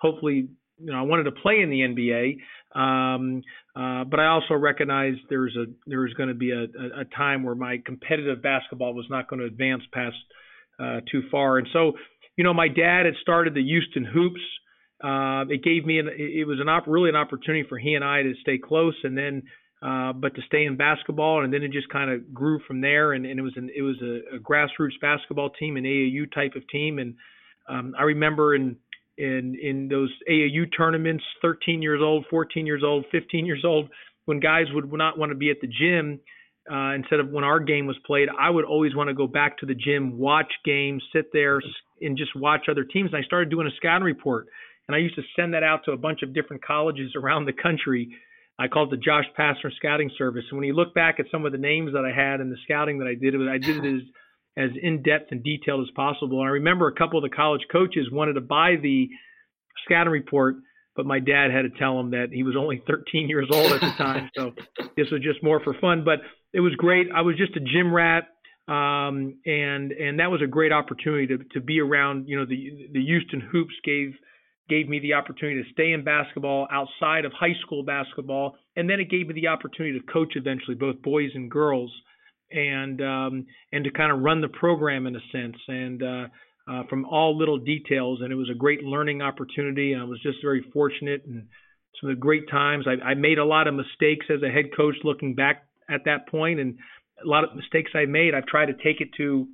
hopefully. 0.00 0.48
You 0.82 0.92
know, 0.92 0.98
I 0.98 1.02
wanted 1.02 1.24
to 1.24 1.32
play 1.32 1.60
in 1.60 1.70
the 1.70 1.80
NBA, 1.80 2.38
um, 2.78 3.42
uh, 3.76 4.04
but 4.04 4.20
I 4.20 4.26
also 4.26 4.54
recognized 4.54 5.20
there's 5.28 5.56
a 5.56 5.66
there's 5.86 6.12
going 6.14 6.28
to 6.28 6.34
be 6.34 6.50
a, 6.50 6.62
a, 6.62 7.00
a 7.00 7.04
time 7.16 7.42
where 7.44 7.54
my 7.54 7.78
competitive 7.84 8.42
basketball 8.42 8.94
was 8.94 9.06
not 9.08 9.28
going 9.28 9.40
to 9.40 9.46
advance 9.46 9.82
past 9.92 10.16
uh, 10.78 11.00
too 11.10 11.22
far. 11.30 11.58
And 11.58 11.68
so, 11.72 11.92
you 12.36 12.44
know, 12.44 12.54
my 12.54 12.68
dad 12.68 13.06
had 13.06 13.14
started 13.20 13.54
the 13.54 13.62
Houston 13.62 14.04
Hoops. 14.04 14.40
Uh, 15.02 15.44
it 15.48 15.62
gave 15.62 15.84
me 15.84 15.98
an, 15.98 16.08
it 16.16 16.46
was 16.46 16.58
an 16.60 16.68
op, 16.68 16.84
really 16.86 17.08
an 17.08 17.16
opportunity 17.16 17.66
for 17.68 17.78
he 17.78 17.94
and 17.94 18.04
I 18.04 18.22
to 18.22 18.34
stay 18.40 18.58
close 18.58 18.94
and 19.04 19.16
then 19.16 19.42
uh, 19.82 20.12
but 20.12 20.34
to 20.36 20.42
stay 20.46 20.64
in 20.64 20.76
basketball. 20.76 21.42
And 21.42 21.52
then 21.52 21.62
it 21.62 21.72
just 21.72 21.88
kind 21.88 22.10
of 22.10 22.32
grew 22.32 22.60
from 22.66 22.80
there. 22.80 23.12
And, 23.12 23.26
and 23.26 23.38
it 23.38 23.42
was 23.42 23.54
an 23.56 23.70
it 23.74 23.82
was 23.82 23.96
a, 24.00 24.36
a 24.36 24.38
grassroots 24.38 25.00
basketball 25.00 25.50
team 25.50 25.76
an 25.76 25.84
AAU 25.84 26.32
type 26.32 26.54
of 26.56 26.66
team. 26.68 26.98
And 26.98 27.14
um, 27.68 27.94
I 27.98 28.04
remember 28.04 28.54
in 28.54 28.76
in 29.18 29.56
in 29.60 29.88
those 29.88 30.10
AAU 30.28 30.66
tournaments 30.76 31.24
13 31.42 31.82
years 31.82 32.00
old 32.02 32.24
14 32.30 32.66
years 32.66 32.82
old 32.84 33.04
15 33.12 33.46
years 33.46 33.62
old 33.64 33.88
when 34.24 34.40
guys 34.40 34.66
would 34.72 34.90
not 34.92 35.18
want 35.18 35.30
to 35.30 35.36
be 35.36 35.50
at 35.50 35.60
the 35.60 35.66
gym 35.66 36.20
uh, 36.70 36.94
instead 36.94 37.18
of 37.18 37.30
when 37.30 37.44
our 37.44 37.58
game 37.58 37.86
was 37.86 37.96
played, 38.06 38.28
I 38.38 38.48
would 38.48 38.64
always 38.64 38.94
want 38.94 39.08
to 39.08 39.14
go 39.14 39.26
back 39.26 39.58
to 39.58 39.66
the 39.66 39.74
gym, 39.74 40.18
watch 40.18 40.52
games, 40.64 41.02
sit 41.12 41.26
there, 41.32 41.60
and 42.00 42.16
just 42.16 42.36
watch 42.36 42.66
other 42.70 42.84
teams. 42.84 43.10
And 43.12 43.22
I 43.22 43.26
started 43.26 43.50
doing 43.50 43.66
a 43.66 43.76
scouting 43.76 44.04
report. 44.04 44.46
And 44.86 44.94
I 44.94 44.98
used 44.98 45.16
to 45.16 45.22
send 45.36 45.54
that 45.54 45.62
out 45.62 45.84
to 45.86 45.92
a 45.92 45.96
bunch 45.96 46.22
of 46.22 46.34
different 46.34 46.64
colleges 46.64 47.12
around 47.16 47.46
the 47.46 47.52
country. 47.52 48.10
I 48.58 48.68
called 48.68 48.92
it 48.92 48.96
the 48.96 49.02
Josh 49.02 49.24
Pastner 49.36 49.72
Scouting 49.76 50.10
Service. 50.16 50.44
And 50.50 50.58
when 50.58 50.66
you 50.66 50.74
look 50.74 50.94
back 50.94 51.18
at 51.18 51.26
some 51.32 51.44
of 51.44 51.52
the 51.52 51.58
names 51.58 51.94
that 51.94 52.04
I 52.04 52.14
had 52.14 52.40
and 52.40 52.52
the 52.52 52.58
scouting 52.64 52.98
that 52.98 53.08
I 53.08 53.14
did, 53.14 53.34
I 53.34 53.58
did 53.58 53.84
it 53.84 53.96
as 53.96 54.02
as 54.56 54.70
in 54.80 55.02
depth 55.02 55.30
and 55.30 55.42
detailed 55.42 55.80
as 55.80 55.90
possible. 55.94 56.40
And 56.40 56.48
I 56.48 56.52
remember 56.52 56.88
a 56.88 56.94
couple 56.94 57.18
of 57.18 57.28
the 57.28 57.34
college 57.34 57.62
coaches 57.70 58.08
wanted 58.10 58.34
to 58.34 58.40
buy 58.40 58.76
the 58.80 59.08
scouting 59.84 60.12
report, 60.12 60.56
but 60.94 61.06
my 61.06 61.20
dad 61.20 61.50
had 61.50 61.62
to 61.62 61.70
tell 61.78 61.98
him 61.98 62.10
that 62.10 62.28
he 62.32 62.42
was 62.42 62.56
only 62.56 62.82
13 62.86 63.28
years 63.28 63.48
old 63.50 63.72
at 63.72 63.80
the 63.80 63.92
time, 63.96 64.30
so 64.36 64.52
this 64.96 65.10
was 65.10 65.22
just 65.22 65.42
more 65.42 65.60
for 65.60 65.74
fun. 65.80 66.04
But 66.04 66.20
it 66.52 66.60
was 66.60 66.74
great. 66.76 67.08
I 67.14 67.22
was 67.22 67.36
just 67.36 67.56
a 67.56 67.60
gym 67.60 67.92
rat, 67.92 68.24
um, 68.68 69.38
and 69.46 69.92
and 69.92 70.20
that 70.20 70.30
was 70.30 70.42
a 70.42 70.46
great 70.46 70.72
opportunity 70.72 71.26
to 71.28 71.38
to 71.54 71.60
be 71.60 71.80
around. 71.80 72.28
You 72.28 72.38
know, 72.38 72.46
the 72.46 72.88
the 72.92 73.04
Houston 73.04 73.40
Hoops 73.40 73.74
gave 73.84 74.12
gave 74.68 74.88
me 74.88 75.00
the 75.00 75.14
opportunity 75.14 75.62
to 75.62 75.72
stay 75.72 75.92
in 75.92 76.04
basketball 76.04 76.68
outside 76.70 77.24
of 77.24 77.32
high 77.32 77.54
school 77.62 77.82
basketball, 77.82 78.56
and 78.76 78.88
then 78.88 79.00
it 79.00 79.10
gave 79.10 79.26
me 79.28 79.34
the 79.34 79.48
opportunity 79.48 79.98
to 79.98 80.12
coach 80.12 80.34
eventually 80.36 80.74
both 80.74 81.00
boys 81.02 81.30
and 81.34 81.50
girls, 81.50 81.92
and 82.52 83.00
um, 83.00 83.46
and 83.72 83.84
to 83.84 83.90
kind 83.90 84.12
of 84.12 84.20
run 84.20 84.40
the 84.40 84.48
program 84.48 85.06
in 85.06 85.16
a 85.16 85.20
sense, 85.32 85.56
and 85.68 86.02
uh, 86.02 86.26
uh, 86.68 86.82
from 86.88 87.04
all 87.04 87.36
little 87.36 87.58
details. 87.58 88.20
And 88.22 88.32
it 88.32 88.36
was 88.36 88.50
a 88.50 88.56
great 88.56 88.82
learning 88.82 89.22
opportunity. 89.22 89.92
And 89.92 90.02
I 90.02 90.04
was 90.04 90.20
just 90.22 90.38
very 90.42 90.64
fortunate 90.72 91.22
and 91.26 91.46
some 92.00 92.10
of 92.10 92.16
the 92.16 92.20
great 92.20 92.48
times. 92.50 92.86
I, 92.86 93.10
I 93.10 93.14
made 93.14 93.38
a 93.38 93.44
lot 93.44 93.66
of 93.66 93.74
mistakes 93.74 94.26
as 94.30 94.42
a 94.42 94.50
head 94.50 94.66
coach 94.76 94.96
looking 95.04 95.34
back 95.34 95.64
at 95.90 96.04
that 96.04 96.28
point, 96.28 96.60
and 96.60 96.78
a 97.24 97.28
lot 97.28 97.44
of 97.44 97.54
mistakes 97.54 97.90
I 97.94 98.06
made. 98.06 98.34
I've 98.34 98.46
tried 98.46 98.66
to 98.66 98.74
take 98.74 99.00
it 99.00 99.08
to 99.18 99.46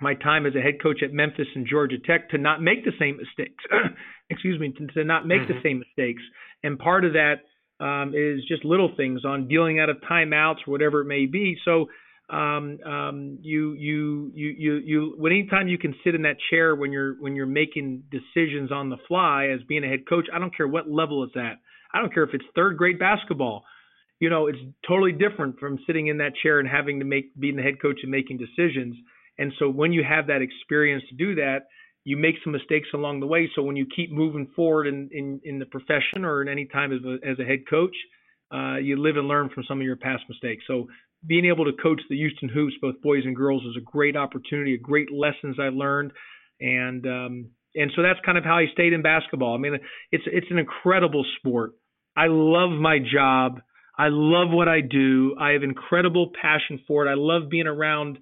my 0.00 0.14
time 0.14 0.44
as 0.44 0.54
a 0.54 0.60
head 0.60 0.82
coach 0.82 1.02
at 1.02 1.12
Memphis 1.12 1.46
and 1.54 1.66
Georgia 1.66 1.96
Tech 2.04 2.30
to 2.30 2.38
not 2.38 2.62
make 2.62 2.84
the 2.84 2.92
same 2.98 3.16
mistakes. 3.16 3.64
Excuse 4.30 4.60
me, 4.60 4.72
to, 4.72 4.86
to 4.88 5.04
not 5.04 5.26
make 5.26 5.42
mm-hmm. 5.42 5.52
the 5.52 5.60
same 5.62 5.78
mistakes. 5.78 6.22
And 6.62 6.78
part 6.78 7.04
of 7.04 7.14
that 7.14 7.36
um, 7.80 8.12
is 8.14 8.44
just 8.46 8.64
little 8.64 8.90
things 8.96 9.24
on 9.24 9.48
dealing 9.48 9.80
out 9.80 9.88
of 9.88 9.98
timeouts 10.10 10.66
or 10.66 10.72
whatever 10.72 11.00
it 11.00 11.06
may 11.06 11.26
be. 11.26 11.56
So 11.64 11.86
um, 12.28 12.78
um, 12.84 13.38
you, 13.40 13.74
you, 13.74 14.32
you, 14.34 14.54
you, 14.58 14.74
you, 14.84 15.26
anytime 15.26 15.68
you 15.68 15.78
can 15.78 15.94
sit 16.02 16.14
in 16.14 16.22
that 16.22 16.36
chair 16.50 16.74
when 16.74 16.90
you're, 16.90 17.14
when 17.20 17.36
you're 17.36 17.46
making 17.46 18.02
decisions 18.10 18.72
on 18.72 18.90
the 18.90 18.96
fly 19.06 19.48
as 19.54 19.60
being 19.68 19.84
a 19.84 19.88
head 19.88 20.08
coach, 20.08 20.26
I 20.34 20.38
don't 20.38 20.54
care 20.56 20.66
what 20.66 20.90
level 20.90 21.22
it's 21.24 21.36
at. 21.36 21.58
I 21.94 22.00
don't 22.00 22.12
care 22.12 22.24
if 22.24 22.34
it's 22.34 22.44
third 22.54 22.76
grade 22.76 22.98
basketball. 22.98 23.64
You 24.18 24.30
know, 24.30 24.46
it's 24.48 24.58
totally 24.88 25.12
different 25.12 25.60
from 25.60 25.78
sitting 25.86 26.08
in 26.08 26.18
that 26.18 26.32
chair 26.42 26.58
and 26.58 26.68
having 26.68 26.98
to 26.98 27.04
make, 27.04 27.38
being 27.38 27.56
the 27.56 27.62
head 27.62 27.80
coach 27.80 28.00
and 28.02 28.10
making 28.10 28.38
decisions. 28.38 28.96
And 29.38 29.52
so 29.58 29.68
when 29.68 29.92
you 29.92 30.02
have 30.02 30.26
that 30.26 30.42
experience 30.42 31.04
to 31.10 31.14
do 31.14 31.34
that, 31.36 31.66
you 32.04 32.16
make 32.16 32.36
some 32.42 32.52
mistakes 32.52 32.88
along 32.94 33.20
the 33.20 33.26
way. 33.26 33.50
So 33.54 33.62
when 33.62 33.76
you 33.76 33.86
keep 33.94 34.10
moving 34.10 34.48
forward 34.56 34.86
in, 34.86 35.10
in, 35.12 35.40
in 35.44 35.58
the 35.58 35.66
profession 35.66 36.24
or 36.24 36.40
in 36.40 36.48
any 36.48 36.64
time 36.66 36.92
as 36.92 37.00
a, 37.04 37.28
as 37.28 37.38
a 37.38 37.44
head 37.44 37.60
coach, 37.68 37.94
uh, 38.52 38.76
you 38.76 38.96
live 38.96 39.16
and 39.16 39.28
learn 39.28 39.50
from 39.50 39.64
some 39.68 39.80
of 39.80 39.84
your 39.84 39.96
past 39.96 40.22
mistakes. 40.28 40.64
So 40.66 40.86
being 41.26 41.46
able 41.46 41.64
to 41.64 41.72
coach 41.82 42.00
the 42.08 42.16
Houston 42.16 42.48
Hoops, 42.48 42.74
both 42.80 43.00
boys 43.02 43.24
and 43.24 43.34
girls, 43.34 43.62
is 43.64 43.76
a 43.76 43.84
great 43.84 44.16
opportunity, 44.16 44.74
a 44.74 44.78
great 44.78 45.10
lessons 45.12 45.56
I 45.60 45.68
learned, 45.68 46.12
and 46.60 47.06
um, 47.06 47.50
and 47.74 47.90
so 47.94 48.02
that's 48.02 48.20
kind 48.24 48.38
of 48.38 48.44
how 48.44 48.56
I 48.56 48.66
stayed 48.72 48.92
in 48.92 49.02
basketball. 49.02 49.54
I 49.54 49.58
mean, 49.58 49.78
it's 50.12 50.24
it's 50.26 50.46
an 50.50 50.58
incredible 50.58 51.24
sport. 51.38 51.72
I 52.16 52.26
love 52.28 52.70
my 52.70 52.98
job. 52.98 53.60
I 53.98 54.08
love 54.10 54.48
what 54.50 54.68
I 54.68 54.80
do. 54.80 55.36
I 55.40 55.50
have 55.50 55.62
incredible 55.62 56.30
passion 56.40 56.80
for 56.86 57.06
it. 57.06 57.10
I 57.10 57.14
love 57.16 57.48
being 57.50 57.66
around 57.66 58.18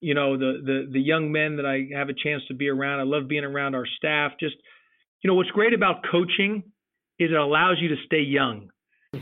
you 0.00 0.14
know 0.14 0.36
the 0.36 0.60
the 0.64 0.88
the 0.92 1.00
young 1.00 1.32
men 1.32 1.56
that 1.56 1.66
I 1.66 1.96
have 1.96 2.08
a 2.08 2.14
chance 2.14 2.42
to 2.48 2.54
be 2.54 2.68
around. 2.68 3.00
I 3.00 3.04
love 3.04 3.28
being 3.28 3.44
around 3.44 3.74
our 3.74 3.86
staff. 3.96 4.32
Just 4.38 4.54
you 5.22 5.28
know 5.28 5.34
what's 5.34 5.50
great 5.50 5.74
about 5.74 6.04
coaching 6.10 6.62
is 7.18 7.30
it 7.30 7.36
allows 7.36 7.78
you 7.80 7.88
to 7.88 7.96
stay 8.06 8.20
young. 8.20 8.70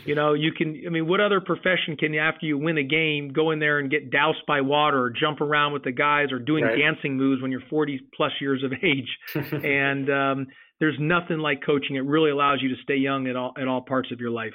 You 0.04 0.16
know, 0.16 0.32
you 0.34 0.50
can. 0.50 0.82
I 0.84 0.90
mean, 0.90 1.06
what 1.06 1.20
other 1.20 1.40
profession 1.40 1.96
can 1.96 2.12
you, 2.12 2.18
after 2.18 2.44
you 2.44 2.58
win 2.58 2.76
a 2.76 2.82
game, 2.82 3.32
go 3.32 3.52
in 3.52 3.60
there 3.60 3.78
and 3.78 3.88
get 3.88 4.10
doused 4.10 4.44
by 4.46 4.60
water, 4.60 5.00
or 5.00 5.10
jump 5.10 5.40
around 5.40 5.74
with 5.74 5.84
the 5.84 5.92
guys, 5.92 6.32
or 6.32 6.40
doing 6.40 6.64
right. 6.64 6.76
dancing 6.76 7.16
moves 7.16 7.40
when 7.40 7.52
you're 7.52 7.62
40 7.70 8.00
plus 8.16 8.32
years 8.40 8.64
of 8.64 8.72
age? 8.82 9.18
and 9.52 10.10
um, 10.10 10.46
there's 10.80 10.96
nothing 10.98 11.38
like 11.38 11.64
coaching. 11.64 11.94
It 11.94 12.04
really 12.04 12.30
allows 12.30 12.60
you 12.62 12.70
to 12.70 12.82
stay 12.82 12.96
young 12.96 13.28
at 13.28 13.36
all 13.36 13.52
at 13.56 13.68
all 13.68 13.80
parts 13.80 14.10
of 14.10 14.20
your 14.20 14.30
life. 14.30 14.54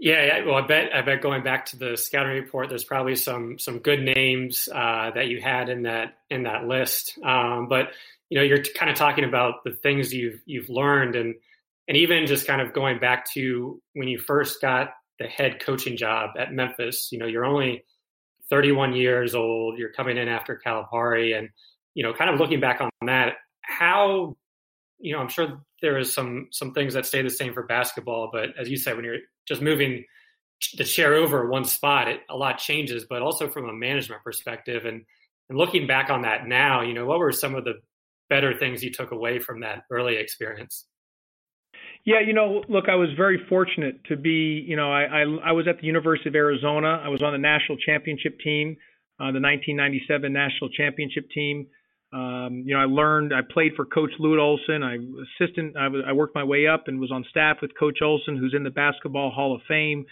Yeah, 0.00 0.44
well, 0.44 0.54
I 0.56 0.66
bet 0.66 0.94
I 0.94 1.02
bet 1.02 1.20
going 1.20 1.42
back 1.42 1.66
to 1.66 1.76
the 1.76 1.96
scouting 1.96 2.32
report, 2.32 2.68
there's 2.68 2.84
probably 2.84 3.16
some 3.16 3.58
some 3.58 3.78
good 3.80 4.02
names 4.02 4.68
uh, 4.72 5.10
that 5.14 5.28
you 5.28 5.40
had 5.40 5.68
in 5.68 5.82
that 5.82 6.18
in 6.30 6.44
that 6.44 6.64
list. 6.64 7.18
Um, 7.24 7.68
but 7.68 7.90
you 8.28 8.38
know, 8.38 8.44
you're 8.44 8.62
kind 8.62 8.90
of 8.90 8.96
talking 8.96 9.24
about 9.24 9.64
the 9.64 9.72
things 9.72 10.12
you've 10.12 10.40
you've 10.46 10.68
learned, 10.68 11.16
and 11.16 11.34
and 11.88 11.96
even 11.96 12.26
just 12.26 12.46
kind 12.46 12.60
of 12.60 12.72
going 12.72 12.98
back 12.98 13.30
to 13.32 13.80
when 13.94 14.08
you 14.08 14.18
first 14.18 14.60
got 14.60 14.90
the 15.18 15.26
head 15.26 15.60
coaching 15.60 15.96
job 15.96 16.30
at 16.38 16.52
Memphis. 16.52 17.08
You 17.12 17.18
know, 17.18 17.26
you're 17.26 17.44
only 17.44 17.84
31 18.50 18.94
years 18.94 19.34
old. 19.34 19.78
You're 19.78 19.92
coming 19.92 20.16
in 20.16 20.28
after 20.28 20.60
Calipari, 20.64 21.38
and 21.38 21.48
you 21.94 22.02
know, 22.02 22.12
kind 22.12 22.30
of 22.30 22.40
looking 22.40 22.60
back 22.60 22.80
on 22.80 22.90
that, 23.06 23.34
how 23.62 24.36
you 24.98 25.12
know, 25.12 25.18
I'm 25.18 25.28
sure 25.28 25.60
there 25.80 25.98
is 25.98 26.14
some 26.14 26.48
some 26.52 26.72
things 26.72 26.94
that 26.94 27.06
stay 27.06 27.22
the 27.22 27.30
same 27.30 27.52
for 27.52 27.64
basketball, 27.64 28.30
but 28.32 28.50
as 28.58 28.68
you 28.68 28.76
said, 28.76 28.96
when 28.96 29.04
you're 29.04 29.18
just 29.46 29.60
moving 29.60 30.04
the 30.76 30.84
chair 30.84 31.14
over 31.14 31.48
one 31.48 31.64
spot, 31.64 32.06
it, 32.06 32.20
a 32.30 32.36
lot 32.36 32.58
changes. 32.58 33.04
But 33.08 33.20
also 33.20 33.50
from 33.50 33.68
a 33.68 33.72
management 33.72 34.22
perspective, 34.22 34.84
and 34.84 35.02
and 35.48 35.58
looking 35.58 35.86
back 35.86 36.08
on 36.08 36.22
that 36.22 36.46
now, 36.46 36.82
you 36.82 36.94
know, 36.94 37.04
what 37.04 37.18
were 37.18 37.32
some 37.32 37.54
of 37.56 37.64
the 37.64 37.74
better 38.30 38.56
things 38.56 38.82
you 38.82 38.92
took 38.92 39.10
away 39.10 39.40
from 39.40 39.60
that 39.60 39.82
early 39.90 40.16
experience? 40.16 40.86
Yeah, 42.04 42.20
you 42.26 42.32
know, 42.32 42.64
look, 42.68 42.86
I 42.88 42.96
was 42.96 43.10
very 43.16 43.40
fortunate 43.48 44.04
to 44.06 44.16
be, 44.16 44.64
you 44.66 44.74
know, 44.76 44.90
I, 44.90 45.02
I, 45.02 45.20
I 45.22 45.52
was 45.52 45.66
at 45.68 45.78
the 45.80 45.86
University 45.86 46.28
of 46.28 46.34
Arizona. 46.34 47.00
I 47.02 47.08
was 47.08 47.22
on 47.22 47.32
the 47.32 47.38
national 47.38 47.78
championship 47.78 48.40
team, 48.40 48.76
uh, 49.20 49.30
the 49.30 49.38
1997 49.38 50.32
national 50.32 50.70
championship 50.70 51.30
team. 51.30 51.68
Um, 52.12 52.64
you 52.66 52.74
know, 52.74 52.80
I 52.80 52.86
learned. 52.86 53.32
I 53.32 53.40
played 53.48 53.72
for 53.76 53.86
Coach 53.86 54.10
Lute 54.18 54.40
Olson. 54.40 54.82
I 54.82 54.96
assistant. 54.96 55.76
I, 55.76 55.88
was, 55.88 56.02
I 56.06 56.12
worked 56.12 56.34
my 56.34 56.44
way 56.44 56.66
up 56.66 56.88
and 56.88 57.00
was 57.00 57.10
on 57.10 57.24
staff 57.30 57.58
with 57.62 57.70
Coach 57.78 57.98
Olson, 58.02 58.36
who's 58.36 58.52
in 58.54 58.64
the 58.64 58.70
Basketball 58.70 59.30
Hall 59.30 59.54
of 59.54 59.62
Fame. 59.66 60.04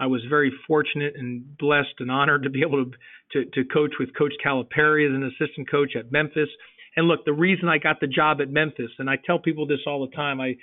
I 0.00 0.06
was 0.06 0.22
very 0.28 0.52
fortunate 0.66 1.14
and 1.16 1.56
blessed 1.58 2.00
and 2.00 2.10
honored 2.10 2.42
to 2.42 2.50
be 2.50 2.62
able 2.62 2.86
to 2.86 2.90
to, 3.32 3.44
to 3.50 3.64
coach 3.68 3.92
with 4.00 4.16
Coach 4.16 4.32
Calipari 4.44 5.08
as 5.08 5.14
an 5.14 5.24
assistant 5.24 5.70
coach 5.70 5.94
at 5.96 6.10
Memphis. 6.10 6.48
And 6.96 7.08
look, 7.08 7.24
the 7.24 7.32
reason 7.32 7.68
I 7.68 7.78
got 7.78 8.00
the 8.00 8.06
job 8.06 8.40
at 8.40 8.50
Memphis, 8.50 8.90
and 8.98 9.10
I 9.10 9.16
tell 9.24 9.38
people 9.38 9.66
this 9.66 9.80
all 9.86 10.06
the 10.06 10.14
time, 10.14 10.40
I, 10.40 10.54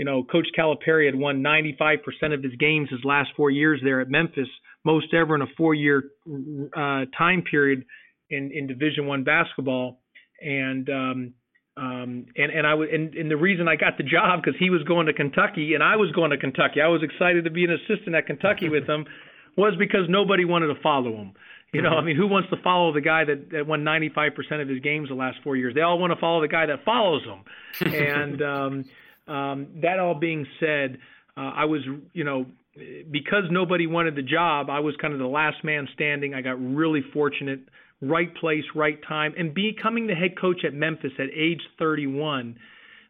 you 0.00 0.06
know, 0.06 0.24
Coach 0.24 0.46
Calipari 0.58 1.04
had 1.04 1.14
won 1.14 1.42
95% 1.42 1.98
of 2.32 2.42
his 2.42 2.54
games 2.58 2.88
his 2.88 3.04
last 3.04 3.28
four 3.36 3.50
years 3.50 3.82
there 3.84 4.00
at 4.00 4.08
Memphis, 4.08 4.48
most 4.82 5.12
ever 5.12 5.34
in 5.34 5.42
a 5.42 5.46
four-year 5.58 6.04
uh, 6.74 7.04
time 7.18 7.42
period 7.42 7.84
in 8.30 8.50
in 8.50 8.66
Division 8.66 9.06
One 9.06 9.24
basketball 9.24 10.00
and 10.40 10.88
um, 10.88 11.34
um, 11.76 12.24
and 12.34 12.50
and 12.50 12.66
I 12.66 12.72
was 12.72 12.88
and, 12.90 13.14
and 13.14 13.30
the 13.30 13.36
reason 13.36 13.68
I 13.68 13.76
got 13.76 13.98
the 13.98 14.02
job 14.02 14.40
because 14.42 14.58
he 14.58 14.70
was 14.70 14.82
going 14.84 15.04
to 15.04 15.12
Kentucky 15.12 15.74
and 15.74 15.82
I 15.82 15.96
was 15.96 16.10
going 16.12 16.30
to 16.30 16.38
Kentucky. 16.38 16.80
I 16.80 16.88
was 16.88 17.02
excited 17.02 17.44
to 17.44 17.50
be 17.50 17.64
an 17.64 17.70
assistant 17.72 18.16
at 18.16 18.26
Kentucky 18.26 18.70
with 18.70 18.88
him, 18.88 19.04
was 19.58 19.74
because 19.78 20.06
nobody 20.08 20.46
wanted 20.46 20.68
to 20.68 20.80
follow 20.82 21.14
him. 21.14 21.34
You 21.74 21.82
know, 21.82 21.90
I 21.90 22.02
mean, 22.02 22.16
who 22.16 22.26
wants 22.26 22.48
to 22.48 22.56
follow 22.64 22.94
the 22.94 23.02
guy 23.02 23.24
that, 23.26 23.50
that 23.50 23.66
won 23.66 23.84
95% 23.84 24.32
of 24.62 24.68
his 24.68 24.80
games 24.80 25.10
the 25.10 25.14
last 25.14 25.36
four 25.44 25.56
years? 25.56 25.74
They 25.74 25.82
all 25.82 25.98
want 25.98 26.12
to 26.12 26.18
follow 26.18 26.40
the 26.40 26.48
guy 26.48 26.64
that 26.66 26.86
follows 26.86 27.22
him. 27.22 27.92
and 27.94 28.42
um, 28.42 28.84
that 29.82 29.98
all 30.00 30.14
being 30.14 30.46
said, 30.58 30.98
uh, 31.36 31.52
I 31.56 31.64
was, 31.66 31.82
you 32.12 32.24
know, 32.24 32.46
because 33.10 33.44
nobody 33.50 33.86
wanted 33.86 34.16
the 34.16 34.22
job, 34.22 34.68
I 34.70 34.80
was 34.80 34.94
kind 35.00 35.12
of 35.12 35.18
the 35.18 35.26
last 35.26 35.64
man 35.64 35.88
standing. 35.94 36.34
I 36.34 36.40
got 36.40 36.54
really 36.60 37.02
fortunate 37.12 37.60
right 38.02 38.34
place, 38.36 38.64
right 38.74 38.98
time, 39.06 39.34
and 39.36 39.54
becoming 39.54 40.06
the 40.06 40.14
head 40.14 40.38
coach 40.40 40.64
at 40.64 40.72
Memphis 40.72 41.12
at 41.18 41.26
age 41.36 41.60
31. 41.78 42.56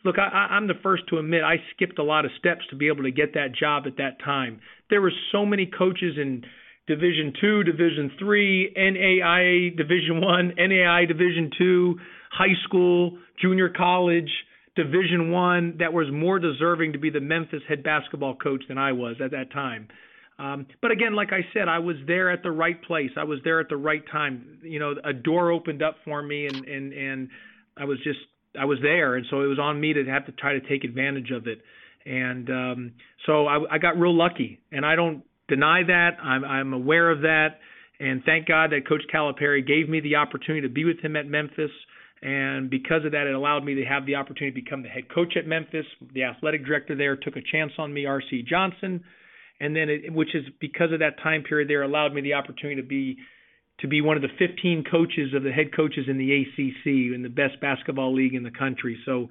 Look, 0.05 0.17
I, 0.19 0.49
I'm 0.51 0.67
the 0.67 0.75
first 0.83 1.05
to 1.11 1.19
admit 1.19 1.43
I 1.43 1.57
skipped 1.75 1.99
a 1.99 2.03
lot 2.03 2.25
of 2.25 2.31
steps 2.39 2.63
to 2.71 2.77
be 2.77 2.89
able 2.89 3.05
to 3.05 3.11
get 3.11 3.35
that 3.35 3.55
job 3.59 3.85
at 3.87 3.99
that 3.99 4.19
time. 4.25 4.61
There 4.89 5.01
were 5.01 5.13
so 5.31 5.45
many 5.45 5.67
coaches 5.67 6.17
in 6.17 6.43
Division 6.87 7.35
Two, 7.41 7.63
Division 7.63 8.11
Three, 8.19 8.73
NAIA 8.77 9.77
Division 9.77 10.21
One, 10.21 10.53
NAIA 10.59 11.07
Division 11.07 11.51
Two, 11.57 11.97
high 12.33 12.55
school, 12.65 13.19
junior 13.41 13.69
college, 13.69 14.31
Division 14.77 15.31
One 15.31 15.77
that 15.79 15.93
was 15.93 16.07
more 16.13 16.39
deserving 16.39 16.93
to 16.93 16.99
be 16.99 17.11
the 17.11 17.21
Memphis 17.21 17.63
head 17.69 17.83
basketball 17.83 18.37
coach 18.37 18.63
than 18.69 18.79
I 18.79 18.93
was 18.93 19.17
at 19.23 19.33
that 19.33 19.53
time. 19.53 19.89
Um, 20.39 20.67
but 20.81 20.91
again, 20.91 21.15
like 21.15 21.33
I 21.33 21.41
said, 21.53 21.69
I 21.69 21.81
was 21.81 21.97
there 22.07 22.31
at 22.31 22.43
the 22.43 22.51
right 22.51 22.81
place. 22.83 23.11
I 23.19 23.25
was 23.25 23.41
there 23.45 23.61
at 23.61 23.69
the 23.69 23.77
right 23.77 24.03
time. 24.11 24.59
You 24.63 24.79
know, 24.79 24.95
a 25.05 25.13
door 25.13 25.51
opened 25.51 25.83
up 25.83 25.97
for 26.05 26.23
me, 26.23 26.47
and 26.47 26.65
and 26.67 26.93
and 26.93 27.29
I 27.77 27.85
was 27.85 27.99
just 28.03 28.21
I 28.59 28.65
was 28.65 28.79
there, 28.81 29.17
and 29.17 29.27
so 29.31 29.43
it 29.43 29.47
was 29.47 29.59
on 29.59 29.79
me 29.81 29.93
to 29.93 30.05
have 30.07 30.27
to 30.27 30.33
try 30.33 30.55
to 30.55 30.61
take 30.61 30.85
advantage 30.85 31.31
of 31.31 31.47
it. 31.47 31.61
And 32.07 32.49
um, 32.49 32.93
so 33.27 33.47
I, 33.47 33.75
I 33.75 33.79
got 33.79 33.99
real 33.99 34.17
lucky, 34.17 34.61
and 34.73 34.87
I 34.87 34.97
don't 34.97 35.23
deny 35.49 35.83
that. 35.87 36.13
I'm 36.23 36.45
I'm 36.45 36.73
aware 36.73 37.11
of 37.11 37.21
that, 37.23 37.59
and 37.99 38.23
thank 38.25 38.49
God 38.49 38.71
that 38.71 38.89
Coach 38.89 39.03
Calipari 39.13 39.67
gave 39.67 39.91
me 39.91 40.01
the 40.01 40.17
opportunity 40.17 40.67
to 40.67 40.73
be 40.73 40.87
with 40.87 41.01
him 41.01 41.17
at 41.17 41.27
Memphis. 41.27 41.71
And 42.23 42.69
because 42.69 43.05
of 43.07 43.13
that, 43.13 43.27
it 43.27 43.35
allowed 43.35 43.65
me 43.65 43.75
to 43.77 43.85
have 43.85 44.05
the 44.05 44.17
opportunity 44.17 44.61
to 44.61 44.65
become 44.65 44.83
the 44.83 44.89
head 44.89 45.13
coach 45.13 45.37
at 45.37 45.47
Memphis. 45.47 45.87
The 46.13 46.25
athletic 46.25 46.67
director 46.67 46.95
there 46.95 47.17
took 47.17 47.37
a 47.37 47.43
chance 47.43 47.73
on 47.79 47.93
me, 47.93 48.05
R.C. 48.05 48.45
Johnson 48.49 49.03
and 49.61 49.77
then 49.77 49.89
it, 49.89 50.13
which 50.13 50.35
is 50.35 50.45
because 50.61 50.93
of 50.93 51.01
that 51.01 51.21
time 51.23 51.43
period 51.43 51.69
there 51.69 51.83
allowed 51.83 52.15
me 52.15 52.23
the 52.23 52.35
opportunity 52.35 52.81
to 52.81 52.87
be 52.87 53.19
to 53.81 53.89
be 53.89 54.01
one 54.01 54.17
of 54.17 54.23
the 54.23 54.29
15 54.39 54.85
coaches 54.91 55.33
of 55.35 55.43
the 55.43 55.53
head 55.53 55.75
coaches 55.75 56.05
in 56.09 56.19
the 56.19 56.43
ACC 56.43 57.15
in 57.15 57.23
the 57.23 57.31
best 57.31 57.61
basketball 57.63 58.15
league 58.15 58.35
in 58.35 58.43
the 58.43 58.51
country. 58.51 58.99
So, 59.07 59.29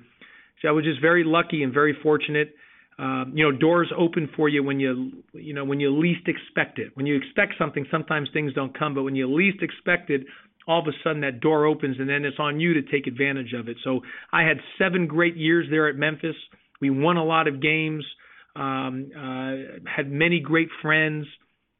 so 0.59 0.67
I 0.67 0.71
was 0.71 0.85
just 0.85 0.99
very 1.01 1.23
lucky 1.23 1.61
and 1.61 1.71
very 1.71 1.95
fortunate. 2.01 2.55
Um, 2.97 3.33
you 3.35 3.43
know, 3.43 3.55
doors 3.55 3.91
open 3.95 4.27
for 4.35 4.49
you 4.49 4.63
when 4.63 4.79
you 4.79 5.23
you 5.33 5.53
know 5.53 5.65
when 5.65 5.79
you 5.79 5.97
least 5.97 6.27
expect 6.27 6.79
it. 6.79 6.91
When 6.95 7.05
you 7.05 7.15
expect 7.15 7.53
something, 7.57 7.85
sometimes 7.91 8.29
things 8.33 8.53
don't 8.53 8.77
come, 8.77 8.93
but 8.93 9.03
when 9.03 9.15
you 9.15 9.33
least 9.33 9.61
expect 9.61 10.09
it, 10.09 10.21
all 10.69 10.81
of 10.81 10.87
a 10.87 10.91
sudden 11.03 11.21
that 11.21 11.39
door 11.39 11.65
opens, 11.65 11.97
and 11.99 12.07
then 12.07 12.23
it's 12.23 12.37
on 12.37 12.59
you 12.59 12.75
to 12.75 12.83
take 12.83 13.07
advantage 13.07 13.53
of 13.53 13.67
it. 13.67 13.77
So 13.83 14.01
I 14.31 14.43
had 14.43 14.57
seven 14.77 15.07
great 15.07 15.35
years 15.35 15.65
there 15.71 15.89
at 15.89 15.95
Memphis. 15.95 16.35
We 16.79 16.91
won 16.91 17.17
a 17.17 17.23
lot 17.23 17.47
of 17.47 17.59
games. 17.59 18.05
Um, 18.55 19.09
uh, 19.17 19.89
had 19.89 20.11
many 20.11 20.39
great 20.39 20.69
friends. 20.83 21.25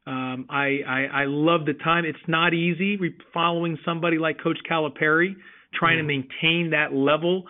Um, 0.08 0.48
I, 0.50 0.80
I 0.88 1.08
I 1.14 1.26
love 1.28 1.68
the 1.68 1.74
time. 1.74 2.04
It's 2.04 2.18
not 2.28 2.56
easy 2.56 2.98
following 3.32 3.78
somebody 3.86 4.18
like 4.18 4.42
Coach 4.42 4.58
Calipari, 4.70 5.36
trying 5.76 5.98
mm. 5.98 6.02
to 6.02 6.08
maintain 6.08 6.72
that 6.72 6.92
level. 6.92 7.44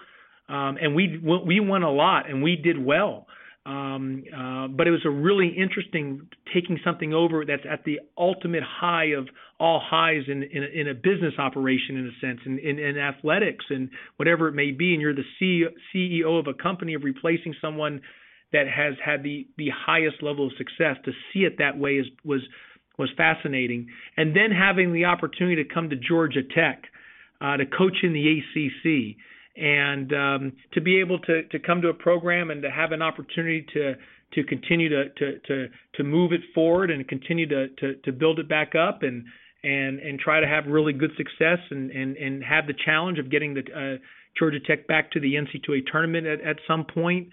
Um, 0.49 0.77
and 0.81 0.93
we 0.93 1.21
we 1.23 1.61
won 1.61 1.83
a 1.83 1.91
lot, 1.91 2.29
and 2.29 2.43
we 2.43 2.57
did 2.57 2.83
well. 2.83 3.27
Um, 3.69 4.23
uh, 4.35 4.67
but 4.67 4.87
it 4.87 4.91
was 4.91 5.05
a 5.05 5.11
really 5.11 5.49
interesting 5.49 6.27
taking 6.51 6.79
something 6.83 7.13
over 7.13 7.45
that's 7.45 7.61
at 7.71 7.83
the 7.83 7.99
ultimate 8.17 8.63
high 8.63 9.11
of 9.15 9.27
all 9.59 9.79
highs 9.79 10.23
in 10.27 10.41
in, 10.41 10.63
in 10.63 10.87
a 10.87 10.95
business 10.95 11.35
operation, 11.37 11.95
in 11.97 12.07
a 12.07 12.19
sense, 12.19 12.39
in, 12.47 12.57
in, 12.57 12.79
in 12.79 12.97
athletics 12.97 13.65
and 13.69 13.89
whatever 14.17 14.47
it 14.47 14.53
may 14.53 14.71
be. 14.71 14.93
And 14.93 15.01
you're 15.01 15.13
the 15.13 15.67
CEO 15.93 16.39
of 16.39 16.47
a 16.47 16.53
company 16.55 16.95
of 16.95 17.03
replacing 17.03 17.53
someone 17.61 18.01
that 18.53 18.65
has 18.67 18.95
had 19.05 19.21
the 19.21 19.45
the 19.59 19.69
highest 19.69 20.23
level 20.23 20.47
of 20.47 20.53
success. 20.57 20.95
To 21.05 21.11
see 21.31 21.41
it 21.41 21.59
that 21.59 21.77
way 21.77 21.97
is 21.97 22.07
was 22.25 22.41
was 22.97 23.09
fascinating. 23.15 23.89
And 24.17 24.35
then 24.35 24.49
having 24.49 24.93
the 24.93 25.05
opportunity 25.05 25.63
to 25.63 25.71
come 25.71 25.91
to 25.91 25.95
Georgia 25.95 26.41
Tech 26.41 26.85
uh, 27.39 27.57
to 27.57 27.67
coach 27.67 27.97
in 28.01 28.13
the 28.13 28.39
ACC 28.39 29.17
and 29.59 30.13
um, 30.13 30.53
to 30.73 30.81
be 30.81 30.99
able 30.99 31.19
to 31.19 31.43
to 31.43 31.59
come 31.59 31.81
to 31.81 31.89
a 31.89 31.93
program 31.93 32.49
and 32.49 32.61
to 32.61 32.71
have 32.71 32.91
an 32.91 33.01
opportunity 33.01 33.65
to 33.73 33.95
to 34.33 34.43
continue 34.43 34.89
to 34.89 35.09
to 35.09 35.39
to, 35.39 35.67
to 35.95 36.03
move 36.03 36.31
it 36.31 36.41
forward 36.53 36.91
and 36.91 37.07
continue 37.07 37.47
to, 37.47 37.67
to 37.79 37.95
to 38.05 38.11
build 38.11 38.39
it 38.39 38.47
back 38.47 38.73
up 38.75 39.03
and 39.03 39.25
and 39.63 39.99
and 39.99 40.19
try 40.19 40.39
to 40.39 40.47
have 40.47 40.65
really 40.67 40.93
good 40.93 41.11
success 41.17 41.59
and 41.71 41.91
and 41.91 42.15
and 42.17 42.43
have 42.43 42.67
the 42.67 42.73
challenge 42.85 43.19
of 43.19 43.29
getting 43.29 43.53
the 43.53 43.61
uh, 43.75 43.97
Georgia 44.37 44.59
Tech 44.65 44.87
back 44.87 45.11
to 45.11 45.19
the 45.19 45.33
NCAA 45.33 45.81
tournament 45.91 46.25
at, 46.25 46.41
at 46.41 46.57
some 46.67 46.85
point. 46.85 47.29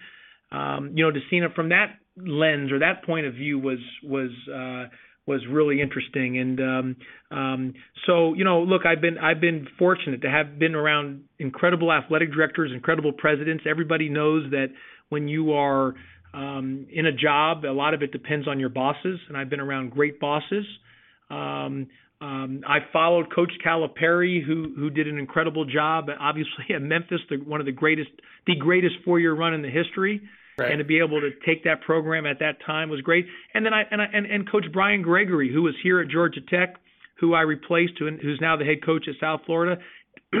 Um, 0.51 0.91
you 0.95 1.03
know, 1.03 1.11
to 1.11 1.19
see 1.29 1.37
it 1.37 1.55
from 1.55 1.69
that 1.69 1.97
lens 2.17 2.71
or 2.71 2.79
that 2.79 3.05
point 3.05 3.25
of 3.25 3.33
view 3.33 3.59
was 3.59 3.79
was 4.03 4.31
uh, 4.53 4.89
was 5.27 5.41
really 5.49 5.81
interesting. 5.81 6.39
And 6.39 6.59
um, 6.59 6.95
um, 7.31 7.73
so, 8.05 8.33
you 8.33 8.45
know, 8.45 8.61
look, 8.61 8.83
I've 8.85 9.01
been 9.01 9.17
I've 9.17 9.41
been 9.41 9.67
fortunate 9.77 10.21
to 10.21 10.29
have 10.29 10.57
been 10.57 10.73
around 10.73 11.25
incredible 11.37 11.91
athletic 11.91 12.33
directors, 12.33 12.71
incredible 12.73 13.11
presidents. 13.11 13.65
Everybody 13.69 14.09
knows 14.09 14.49
that 14.51 14.67
when 15.09 15.27
you 15.27 15.53
are 15.53 15.93
um, 16.33 16.87
in 16.91 17.05
a 17.05 17.11
job, 17.11 17.65
a 17.65 17.71
lot 17.71 17.93
of 17.93 18.01
it 18.01 18.11
depends 18.11 18.47
on 18.47 18.59
your 18.59 18.69
bosses, 18.69 19.19
and 19.27 19.37
I've 19.37 19.49
been 19.49 19.59
around 19.59 19.91
great 19.91 20.19
bosses. 20.19 20.65
Um, 21.29 21.87
um, 22.19 22.61
I 22.67 22.79
followed 22.91 23.33
Coach 23.33 23.51
Calipari, 23.63 24.43
who 24.43 24.73
who 24.75 24.89
did 24.89 25.07
an 25.07 25.17
incredible 25.17 25.65
job, 25.65 26.07
obviously 26.19 26.65
at 26.75 26.81
Memphis, 26.81 27.19
the, 27.29 27.37
one 27.37 27.59
of 27.59 27.65
the 27.65 27.71
greatest, 27.71 28.09
the 28.47 28.55
greatest 28.55 28.95
four-year 29.03 29.35
run 29.35 29.53
in 29.53 29.61
the 29.61 29.69
history. 29.69 30.21
Right. 30.57 30.71
And 30.71 30.79
to 30.79 30.85
be 30.85 30.97
able 30.97 31.21
to 31.21 31.29
take 31.45 31.63
that 31.65 31.81
program 31.81 32.25
at 32.25 32.39
that 32.39 32.57
time 32.65 32.89
was 32.89 33.01
great. 33.01 33.27
And 33.53 33.63
then 33.63 33.73
I 33.73 33.83
and 33.91 34.01
I, 34.01 34.05
and, 34.11 34.25
and 34.25 34.49
Coach 34.49 34.65
Brian 34.73 35.03
Gregory, 35.03 35.53
who 35.53 35.61
was 35.61 35.75
here 35.83 35.99
at 35.99 36.07
Georgia 36.09 36.41
Tech, 36.41 36.77
who 37.19 37.35
I 37.35 37.41
replaced, 37.41 37.93
who, 37.99 38.09
who's 38.09 38.39
now 38.41 38.57
the 38.57 38.65
head 38.65 38.83
coach 38.83 39.05
at 39.07 39.15
South 39.19 39.41
Florida, 39.45 39.79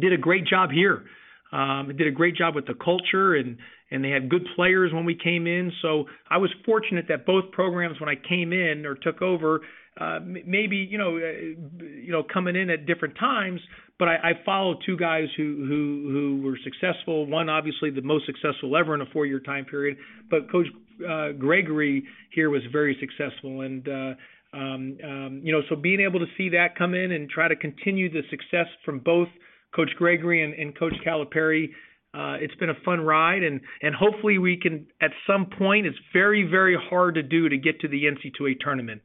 did 0.00 0.12
a 0.12 0.16
great 0.16 0.46
job 0.46 0.70
here. 0.70 1.04
Um, 1.52 1.92
did 1.96 2.06
a 2.06 2.12
great 2.12 2.36
job 2.36 2.54
with 2.54 2.66
the 2.66 2.74
culture 2.74 3.34
and 3.34 3.58
and 3.90 4.04
they 4.04 4.10
had 4.10 4.28
good 4.28 4.46
players 4.54 4.92
when 4.92 5.04
we 5.04 5.16
came 5.16 5.46
in. 5.46 5.72
So 5.82 6.04
I 6.28 6.38
was 6.38 6.50
fortunate 6.64 7.06
that 7.08 7.26
both 7.26 7.50
programs, 7.50 7.98
when 8.00 8.08
I 8.08 8.14
came 8.14 8.52
in 8.52 8.86
or 8.86 8.94
took 8.94 9.20
over, 9.20 9.62
uh, 10.00 10.18
maybe 10.24 10.76
you 10.76 10.96
know, 10.96 11.16
uh, 11.18 11.80
you 11.80 12.10
know, 12.10 12.22
coming 12.22 12.56
in 12.56 12.70
at 12.70 12.86
different 12.86 13.16
times. 13.18 13.60
But 13.98 14.08
I, 14.08 14.14
I 14.14 14.32
followed 14.46 14.78
two 14.86 14.96
guys 14.96 15.28
who 15.36 15.66
who 15.68 16.10
who 16.10 16.42
were 16.42 16.58
successful. 16.64 17.26
One, 17.26 17.50
obviously, 17.50 17.90
the 17.90 18.00
most 18.00 18.24
successful 18.24 18.74
ever 18.76 18.94
in 18.94 19.02
a 19.02 19.06
four-year 19.12 19.40
time 19.40 19.66
period. 19.66 19.98
But 20.30 20.50
Coach 20.50 20.68
uh, 21.06 21.32
Gregory 21.32 22.04
here 22.32 22.48
was 22.48 22.62
very 22.72 22.96
successful, 22.98 23.60
and 23.60 23.86
uh, 23.86 24.14
um, 24.54 24.98
um, 25.04 25.40
you 25.44 25.52
know, 25.52 25.60
so 25.68 25.76
being 25.76 26.00
able 26.00 26.18
to 26.18 26.26
see 26.38 26.48
that 26.50 26.76
come 26.76 26.94
in 26.94 27.12
and 27.12 27.28
try 27.28 27.48
to 27.48 27.56
continue 27.56 28.10
the 28.10 28.22
success 28.30 28.66
from 28.86 29.00
both 29.00 29.28
Coach 29.76 29.90
Gregory 29.98 30.42
and, 30.42 30.54
and 30.54 30.76
Coach 30.78 30.94
Calipari. 31.06 31.68
Uh, 32.12 32.34
it's 32.40 32.54
been 32.56 32.70
a 32.70 32.80
fun 32.84 33.02
ride, 33.02 33.42
and 33.42 33.60
and 33.82 33.94
hopefully 33.94 34.38
we 34.38 34.56
can 34.56 34.86
at 35.02 35.10
some 35.26 35.46
point. 35.58 35.86
It's 35.86 35.98
very 36.14 36.42
very 36.42 36.76
hard 36.88 37.16
to 37.16 37.22
do 37.22 37.50
to 37.50 37.58
get 37.58 37.80
to 37.80 37.88
the 37.88 38.04
NCAA 38.04 38.58
tournament. 38.60 39.02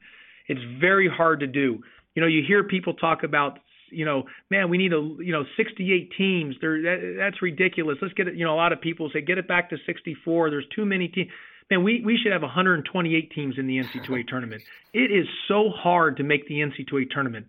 It's 0.48 0.62
very 0.80 1.10
hard 1.10 1.40
to 1.42 1.48
do. 1.48 1.80
You 2.16 2.22
know, 2.22 2.28
you 2.28 2.44
hear 2.48 2.64
people 2.64 2.94
talk 2.94 3.24
about, 3.24 3.60
you 3.92 4.06
know, 4.06 4.24
man, 4.50 4.70
we 4.70 4.78
need 4.78 4.94
a, 4.94 5.16
you 5.20 5.32
know, 5.32 5.44
68 5.58 6.12
teams. 6.18 6.56
There, 6.62 6.82
that, 6.82 7.16
that's 7.18 7.42
ridiculous. 7.42 7.98
Let's 8.02 8.14
get 8.14 8.28
it. 8.28 8.36
You 8.36 8.46
know, 8.46 8.54
a 8.54 8.56
lot 8.56 8.74
of 8.74 8.82
people 8.82 9.10
say 9.14 9.22
get 9.22 9.38
it 9.38 9.48
back 9.48 9.70
to 9.72 9.78
64. 9.86 10.50
There's 10.50 10.66
too 10.76 10.86
many 10.86 11.08
teams. 11.08 11.30
Man, 11.70 11.84
we 11.84 12.02
we 12.06 12.18
should 12.22 12.32
have 12.32 12.44
128 12.44 13.32
teams 13.32 13.56
in 13.58 13.66
the 13.66 13.78
NCAA 13.78 14.28
tournament. 14.28 14.62
It 14.94 15.12
is 15.12 15.26
so 15.48 15.70
hard 15.76 16.18
to 16.18 16.24
make 16.24 16.48
the 16.48 16.60
NCAA 16.60 17.10
tournament. 17.10 17.48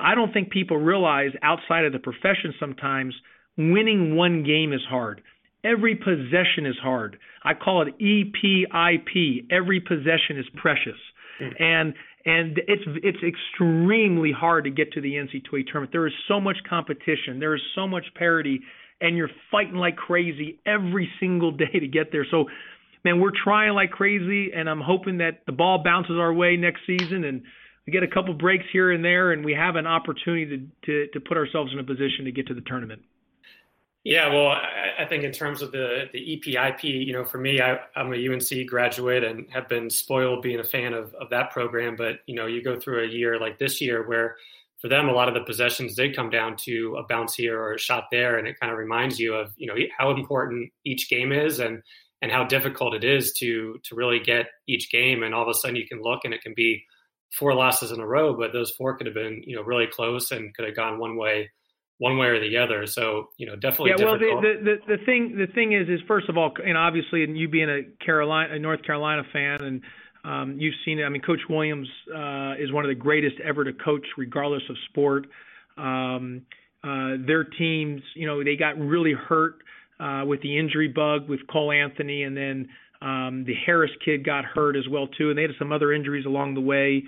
I 0.00 0.14
don't 0.14 0.32
think 0.32 0.50
people 0.50 0.76
realize 0.76 1.30
outside 1.42 1.84
of 1.84 1.92
the 1.92 1.98
profession 1.98 2.54
sometimes 2.58 3.14
winning 3.56 4.16
one 4.16 4.44
game 4.44 4.72
is 4.72 4.80
hard. 4.88 5.22
Every 5.64 5.94
possession 5.94 6.66
is 6.66 6.76
hard. 6.82 7.18
I 7.44 7.54
call 7.54 7.82
it 7.82 7.94
EPIP. 7.98 9.46
Every 9.50 9.80
possession 9.80 10.38
is 10.38 10.46
precious. 10.56 10.98
Mm-hmm. 11.40 11.62
And 11.62 11.94
and 12.24 12.58
it's 12.68 12.82
it's 13.02 13.18
extremely 13.22 14.32
hard 14.32 14.64
to 14.64 14.70
get 14.70 14.92
to 14.92 15.00
the 15.00 15.14
NCAA 15.14 15.66
tournament. 15.66 15.92
There 15.92 16.06
is 16.06 16.12
so 16.28 16.40
much 16.40 16.56
competition. 16.68 17.38
There 17.40 17.54
is 17.54 17.62
so 17.74 17.86
much 17.86 18.04
parity, 18.14 18.60
and 19.00 19.16
you're 19.16 19.30
fighting 19.50 19.74
like 19.74 19.96
crazy 19.96 20.58
every 20.66 21.10
single 21.18 21.50
day 21.56 21.72
to 21.72 21.88
get 21.88 22.12
there. 22.12 22.26
So, 22.30 22.44
man, 23.04 23.20
we're 23.20 23.32
trying 23.44 23.74
like 23.74 23.90
crazy, 23.90 24.52
and 24.54 24.68
I'm 24.68 24.80
hoping 24.80 25.18
that 25.18 25.40
the 25.46 25.52
ball 25.52 25.82
bounces 25.84 26.16
our 26.18 26.32
way 26.32 26.56
next 26.56 26.82
season, 26.86 27.24
and 27.24 27.42
we 27.86 27.92
get 27.92 28.02
a 28.02 28.08
couple 28.08 28.34
breaks 28.34 28.64
here 28.72 28.92
and 28.92 29.04
there, 29.04 29.32
and 29.32 29.44
we 29.44 29.54
have 29.54 29.76
an 29.76 29.86
opportunity 29.86 30.46
to 30.46 30.66
to, 30.86 31.12
to 31.12 31.20
put 31.20 31.36
ourselves 31.36 31.72
in 31.72 31.78
a 31.78 31.84
position 31.84 32.24
to 32.26 32.32
get 32.32 32.46
to 32.48 32.54
the 32.54 32.62
tournament. 32.62 33.02
Yeah, 34.04 34.34
well, 34.34 34.48
I, 34.48 35.02
I 35.02 35.06
think 35.06 35.22
in 35.22 35.30
terms 35.30 35.62
of 35.62 35.70
the 35.70 36.08
the 36.12 36.18
EPIP, 36.18 36.82
you 36.82 37.12
know, 37.12 37.24
for 37.24 37.38
me, 37.38 37.60
I, 37.60 37.78
am 37.94 38.12
a 38.12 38.32
UNC 38.32 38.66
graduate 38.66 39.22
and 39.22 39.48
have 39.50 39.68
been 39.68 39.90
spoiled 39.90 40.42
being 40.42 40.58
a 40.58 40.64
fan 40.64 40.92
of, 40.92 41.14
of 41.14 41.30
that 41.30 41.52
program. 41.52 41.94
But 41.94 42.20
you 42.26 42.34
know, 42.34 42.46
you 42.46 42.62
go 42.64 42.78
through 42.78 43.04
a 43.04 43.08
year 43.08 43.38
like 43.38 43.58
this 43.58 43.80
year 43.80 44.06
where 44.08 44.36
for 44.80 44.88
them 44.88 45.08
a 45.08 45.12
lot 45.12 45.28
of 45.28 45.34
the 45.34 45.44
possessions 45.44 45.94
did 45.94 46.16
come 46.16 46.30
down 46.30 46.56
to 46.56 46.96
a 46.96 47.04
bounce 47.06 47.36
here 47.36 47.60
or 47.60 47.74
a 47.74 47.78
shot 47.78 48.06
there, 48.10 48.38
and 48.38 48.48
it 48.48 48.58
kind 48.58 48.72
of 48.72 48.78
reminds 48.78 49.20
you 49.20 49.34
of 49.34 49.52
you 49.56 49.68
know 49.68 49.76
how 49.96 50.10
important 50.10 50.72
each 50.84 51.08
game 51.08 51.30
is 51.30 51.60
and 51.60 51.80
and 52.22 52.32
how 52.32 52.42
difficult 52.42 52.94
it 52.94 53.04
is 53.04 53.32
to 53.34 53.78
to 53.84 53.94
really 53.94 54.18
get 54.18 54.46
each 54.66 54.90
game. 54.90 55.22
And 55.22 55.32
all 55.32 55.42
of 55.42 55.48
a 55.48 55.54
sudden, 55.54 55.76
you 55.76 55.86
can 55.86 56.02
look 56.02 56.24
and 56.24 56.34
it 56.34 56.42
can 56.42 56.54
be 56.56 56.84
four 57.30 57.54
losses 57.54 57.92
in 57.92 58.00
a 58.00 58.06
row, 58.06 58.34
but 58.34 58.52
those 58.52 58.72
four 58.72 58.96
could 58.96 59.06
have 59.06 59.14
been 59.14 59.44
you 59.46 59.54
know 59.54 59.62
really 59.62 59.86
close 59.86 60.32
and 60.32 60.52
could 60.56 60.66
have 60.66 60.74
gone 60.74 60.98
one 60.98 61.16
way 61.16 61.48
one 62.02 62.18
way 62.18 62.26
or 62.26 62.40
the 62.40 62.56
other. 62.56 62.84
So 62.84 63.28
you 63.36 63.46
know, 63.46 63.54
definitely. 63.54 63.92
Yeah, 63.96 64.04
well, 64.04 64.18
the, 64.18 64.34
the, 64.42 64.64
the 64.64 64.96
the 64.96 65.04
thing 65.04 65.36
the 65.38 65.46
thing 65.46 65.72
is 65.72 65.88
is 65.88 66.00
first 66.08 66.28
of 66.28 66.36
all, 66.36 66.52
and 66.66 66.76
obviously, 66.76 67.22
and 67.22 67.38
you 67.38 67.48
being 67.48 67.70
a 67.70 68.04
Carolina, 68.04 68.54
a 68.54 68.58
North 68.58 68.82
Carolina 68.82 69.22
fan, 69.32 69.62
and 69.62 69.82
um, 70.24 70.56
you've 70.58 70.74
seen 70.84 70.98
it. 70.98 71.04
I 71.04 71.08
mean, 71.10 71.22
Coach 71.22 71.42
Williams 71.48 71.86
uh, 72.12 72.54
is 72.58 72.72
one 72.72 72.84
of 72.84 72.88
the 72.88 72.96
greatest 72.96 73.36
ever 73.44 73.62
to 73.62 73.72
coach, 73.72 74.04
regardless 74.18 74.64
of 74.68 74.76
sport. 74.90 75.26
Um, 75.78 76.42
uh, 76.82 77.22
their 77.24 77.44
teams, 77.44 78.02
you 78.16 78.26
know, 78.26 78.42
they 78.42 78.56
got 78.56 78.76
really 78.76 79.12
hurt 79.12 79.62
uh, 80.00 80.24
with 80.26 80.42
the 80.42 80.58
injury 80.58 80.88
bug 80.88 81.28
with 81.28 81.46
Cole 81.46 81.70
Anthony, 81.70 82.24
and 82.24 82.36
then 82.36 82.68
um, 83.00 83.44
the 83.46 83.54
Harris 83.64 83.92
kid 84.04 84.24
got 84.24 84.44
hurt 84.44 84.74
as 84.76 84.88
well 84.88 85.06
too, 85.06 85.30
and 85.30 85.38
they 85.38 85.42
had 85.42 85.52
some 85.56 85.70
other 85.70 85.92
injuries 85.92 86.26
along 86.26 86.54
the 86.54 86.60
way, 86.60 87.04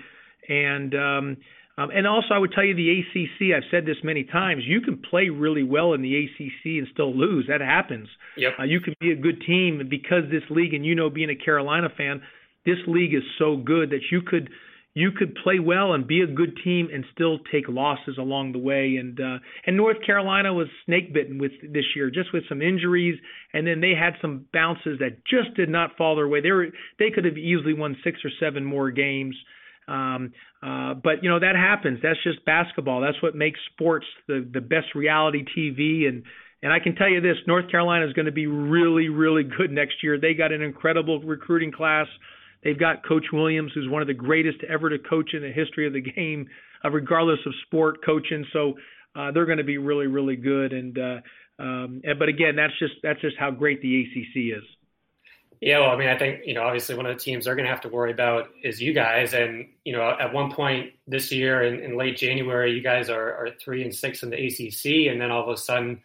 and 0.47 0.95
um, 0.95 1.37
um, 1.77 1.89
and 1.93 2.07
also, 2.07 2.29
I 2.33 2.37
would 2.37 2.53
tell 2.53 2.63
you 2.63 2.73
the 2.73 3.01
ACC. 3.01 3.55
I've 3.55 3.69
said 3.69 3.85
this 3.85 3.97
many 4.01 4.23
times. 4.23 4.63
You 4.65 4.79
can 4.79 4.97
play 4.97 5.27
really 5.27 5.63
well 5.63 5.93
in 5.93 6.01
the 6.01 6.15
ACC 6.15 6.77
and 6.77 6.87
still 6.93 7.13
lose. 7.15 7.47
That 7.49 7.59
happens. 7.59 8.07
Yep. 8.37 8.53
Uh, 8.59 8.63
you 8.63 8.79
can 8.79 8.95
be 8.99 9.11
a 9.11 9.15
good 9.15 9.41
team 9.45 9.81
because 9.89 10.23
this 10.31 10.43
league, 10.49 10.73
and 10.73 10.85
you 10.85 10.95
know, 10.95 11.09
being 11.09 11.29
a 11.29 11.35
Carolina 11.35 11.89
fan, 11.95 12.21
this 12.65 12.77
league 12.87 13.13
is 13.13 13.23
so 13.37 13.57
good 13.57 13.89
that 13.89 14.01
you 14.09 14.21
could 14.21 14.49
you 14.97 15.11
could 15.11 15.35
play 15.43 15.59
well 15.59 15.91
and 15.91 16.07
be 16.07 16.21
a 16.21 16.27
good 16.27 16.57
team 16.63 16.87
and 16.91 17.03
still 17.13 17.39
take 17.51 17.67
losses 17.67 18.17
along 18.17 18.53
the 18.53 18.59
way. 18.59 18.95
And 18.95 19.19
uh, 19.19 19.39
and 19.67 19.75
North 19.75 19.97
Carolina 20.05 20.53
was 20.53 20.67
snake 20.85 21.13
bitten 21.13 21.37
with 21.37 21.51
this 21.61 21.83
year, 21.93 22.09
just 22.09 22.31
with 22.31 22.43
some 22.47 22.61
injuries, 22.61 23.19
and 23.53 23.67
then 23.67 23.81
they 23.81 23.91
had 23.91 24.13
some 24.21 24.45
bounces 24.53 24.99
that 24.99 25.25
just 25.25 25.53
did 25.57 25.67
not 25.67 25.97
fall 25.97 26.15
their 26.15 26.29
way. 26.29 26.39
They 26.39 26.51
were 26.51 26.67
they 26.99 27.09
could 27.13 27.25
have 27.25 27.37
easily 27.37 27.73
won 27.73 27.97
six 28.01 28.19
or 28.23 28.31
seven 28.39 28.63
more 28.63 28.91
games. 28.91 29.35
Um, 29.87 30.33
uh, 30.63 30.95
but 30.95 31.23
you 31.23 31.29
know 31.29 31.39
that 31.39 31.55
happens. 31.55 31.99
That's 32.01 32.21
just 32.23 32.43
basketball. 32.45 33.01
That's 33.01 33.21
what 33.21 33.35
makes 33.35 33.59
sports 33.73 34.05
the 34.27 34.47
the 34.51 34.61
best 34.61 34.95
reality 34.95 35.45
TV. 35.57 36.07
And 36.07 36.23
and 36.63 36.73
I 36.73 36.79
can 36.79 36.95
tell 36.95 37.09
you 37.09 37.21
this: 37.21 37.37
North 37.47 37.69
Carolina 37.69 38.07
is 38.07 38.13
going 38.13 38.25
to 38.25 38.31
be 38.31 38.47
really 38.47 39.09
really 39.09 39.43
good 39.43 39.71
next 39.71 40.03
year. 40.03 40.19
They 40.19 40.33
got 40.33 40.51
an 40.51 40.61
incredible 40.61 41.21
recruiting 41.21 41.71
class. 41.71 42.07
They've 42.63 42.79
got 42.79 43.05
Coach 43.07 43.25
Williams, 43.31 43.71
who's 43.75 43.87
one 43.87 44.01
of 44.01 44.07
the 44.07 44.15
greatest 44.15 44.57
ever 44.67 44.89
to 44.89 44.97
coach 44.97 45.31
in 45.33 45.43
the 45.43 45.51
history 45.51 45.85
of 45.85 45.93
the 45.93 46.01
game, 46.01 46.47
uh, 46.83 46.89
regardless 46.89 47.39
of 47.45 47.53
sport 47.67 48.03
coaching. 48.03 48.43
So 48.51 48.73
uh, 49.15 49.31
they're 49.31 49.45
going 49.45 49.59
to 49.59 49.63
be 49.63 49.77
really 49.77 50.07
really 50.07 50.35
good. 50.35 50.73
And 50.73 50.97
uh, 50.97 51.17
um, 51.61 52.01
but 52.17 52.27
again, 52.27 52.55
that's 52.55 52.77
just 52.79 52.95
that's 53.03 53.21
just 53.21 53.37
how 53.39 53.51
great 53.51 53.81
the 53.81 54.01
ACC 54.01 54.57
is. 54.57 54.63
Yeah, 55.61 55.79
well, 55.79 55.91
I 55.91 55.97
mean, 55.97 56.09
I 56.09 56.17
think 56.17 56.41
you 56.45 56.53
know, 56.53 56.63
obviously, 56.63 56.95
one 56.95 57.05
of 57.05 57.15
the 57.15 57.21
teams 57.23 57.45
they're 57.45 57.55
going 57.55 57.65
to 57.65 57.71
have 57.71 57.81
to 57.81 57.89
worry 57.89 58.11
about 58.11 58.49
is 58.63 58.81
you 58.81 58.93
guys. 58.93 59.33
And 59.33 59.67
you 59.83 59.93
know, 59.93 60.15
at 60.19 60.33
one 60.33 60.51
point 60.51 60.91
this 61.07 61.31
year, 61.31 61.63
in, 61.63 61.79
in 61.79 61.97
late 61.97 62.17
January, 62.17 62.73
you 62.73 62.81
guys 62.81 63.09
are, 63.09 63.33
are 63.35 63.49
three 63.63 63.81
and 63.83 63.93
six 63.93 64.21
in 64.23 64.29
the 64.29 64.37
ACC, 64.37 65.11
and 65.11 65.19
then 65.19 65.31
all 65.31 65.43
of 65.43 65.49
a 65.49 65.57
sudden, 65.57 66.01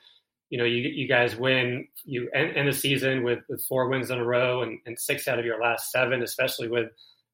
you 0.51 0.59
know, 0.59 0.65
you 0.65 0.89
you 0.89 1.09
guys 1.09 1.37
win, 1.37 1.89
you 2.05 2.31
end, 2.33 2.57
end 2.57 2.69
the 2.69 2.73
season 2.73 3.23
with, 3.23 3.41
with 3.49 3.65
four 3.65 3.89
wins 3.89 4.11
in 4.11 4.19
a 4.19 4.25
row 4.25 4.63
and, 4.63 4.79
and 4.87 4.99
six 4.99 5.27
out 5.29 5.39
of 5.39 5.45
your 5.45 5.61
last 5.61 5.91
seven, 5.91 6.23
especially 6.23 6.69
with 6.69 6.91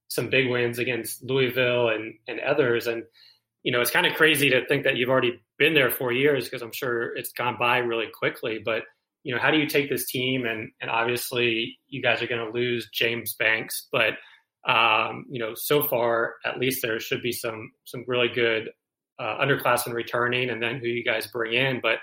some 0.09 0.29
big 0.31 0.49
wins 0.49 0.79
against 0.79 1.23
Louisville 1.23 1.91
and 1.91 2.15
and 2.29 2.41
others. 2.41 2.87
And 2.87 3.05
you 3.63 3.73
know, 3.73 3.81
it's 3.81 3.91
kind 3.91 4.07
of 4.07 4.15
crazy 4.15 4.49
to 4.51 4.67
think 4.67 4.85
that 4.85 4.97
you've 4.97 5.11
already 5.11 5.41
been 5.59 5.75
there 5.75 5.91
four 5.91 6.13
years 6.13 6.45
because 6.45 6.63
I'm 6.63 6.73
sure 6.73 7.15
it's 7.17 7.33
gone 7.33 7.57
by 7.59 7.79
really 7.79 8.07
quickly, 8.13 8.61
but 8.65 8.85
you 9.27 9.35
know, 9.35 9.41
how 9.41 9.51
do 9.51 9.59
you 9.59 9.67
take 9.67 9.91
this 9.91 10.09
team 10.09 10.47
and 10.47 10.71
and 10.81 10.89
obviously 10.89 11.77
you 11.89 12.01
guys 12.01 12.23
are 12.23 12.29
going 12.29 12.47
to 12.47 12.57
lose 12.57 12.89
James 12.93 13.35
Banks, 13.35 13.89
but 13.91 14.15
um, 14.69 15.25
you 15.29 15.41
know, 15.41 15.53
so 15.57 15.83
far 15.83 16.35
at 16.45 16.61
least 16.61 16.81
there 16.81 17.01
should 17.01 17.23
be 17.23 17.33
some 17.33 17.73
some 17.87 18.05
really 18.07 18.29
good 18.29 18.71
uh, 19.19 19.45
underclassmen 19.45 19.95
returning, 19.95 20.51
and 20.51 20.63
then 20.63 20.79
who 20.79 20.87
you 20.87 21.03
guys 21.03 21.27
bring 21.27 21.55
in. 21.55 21.81
But 21.83 21.99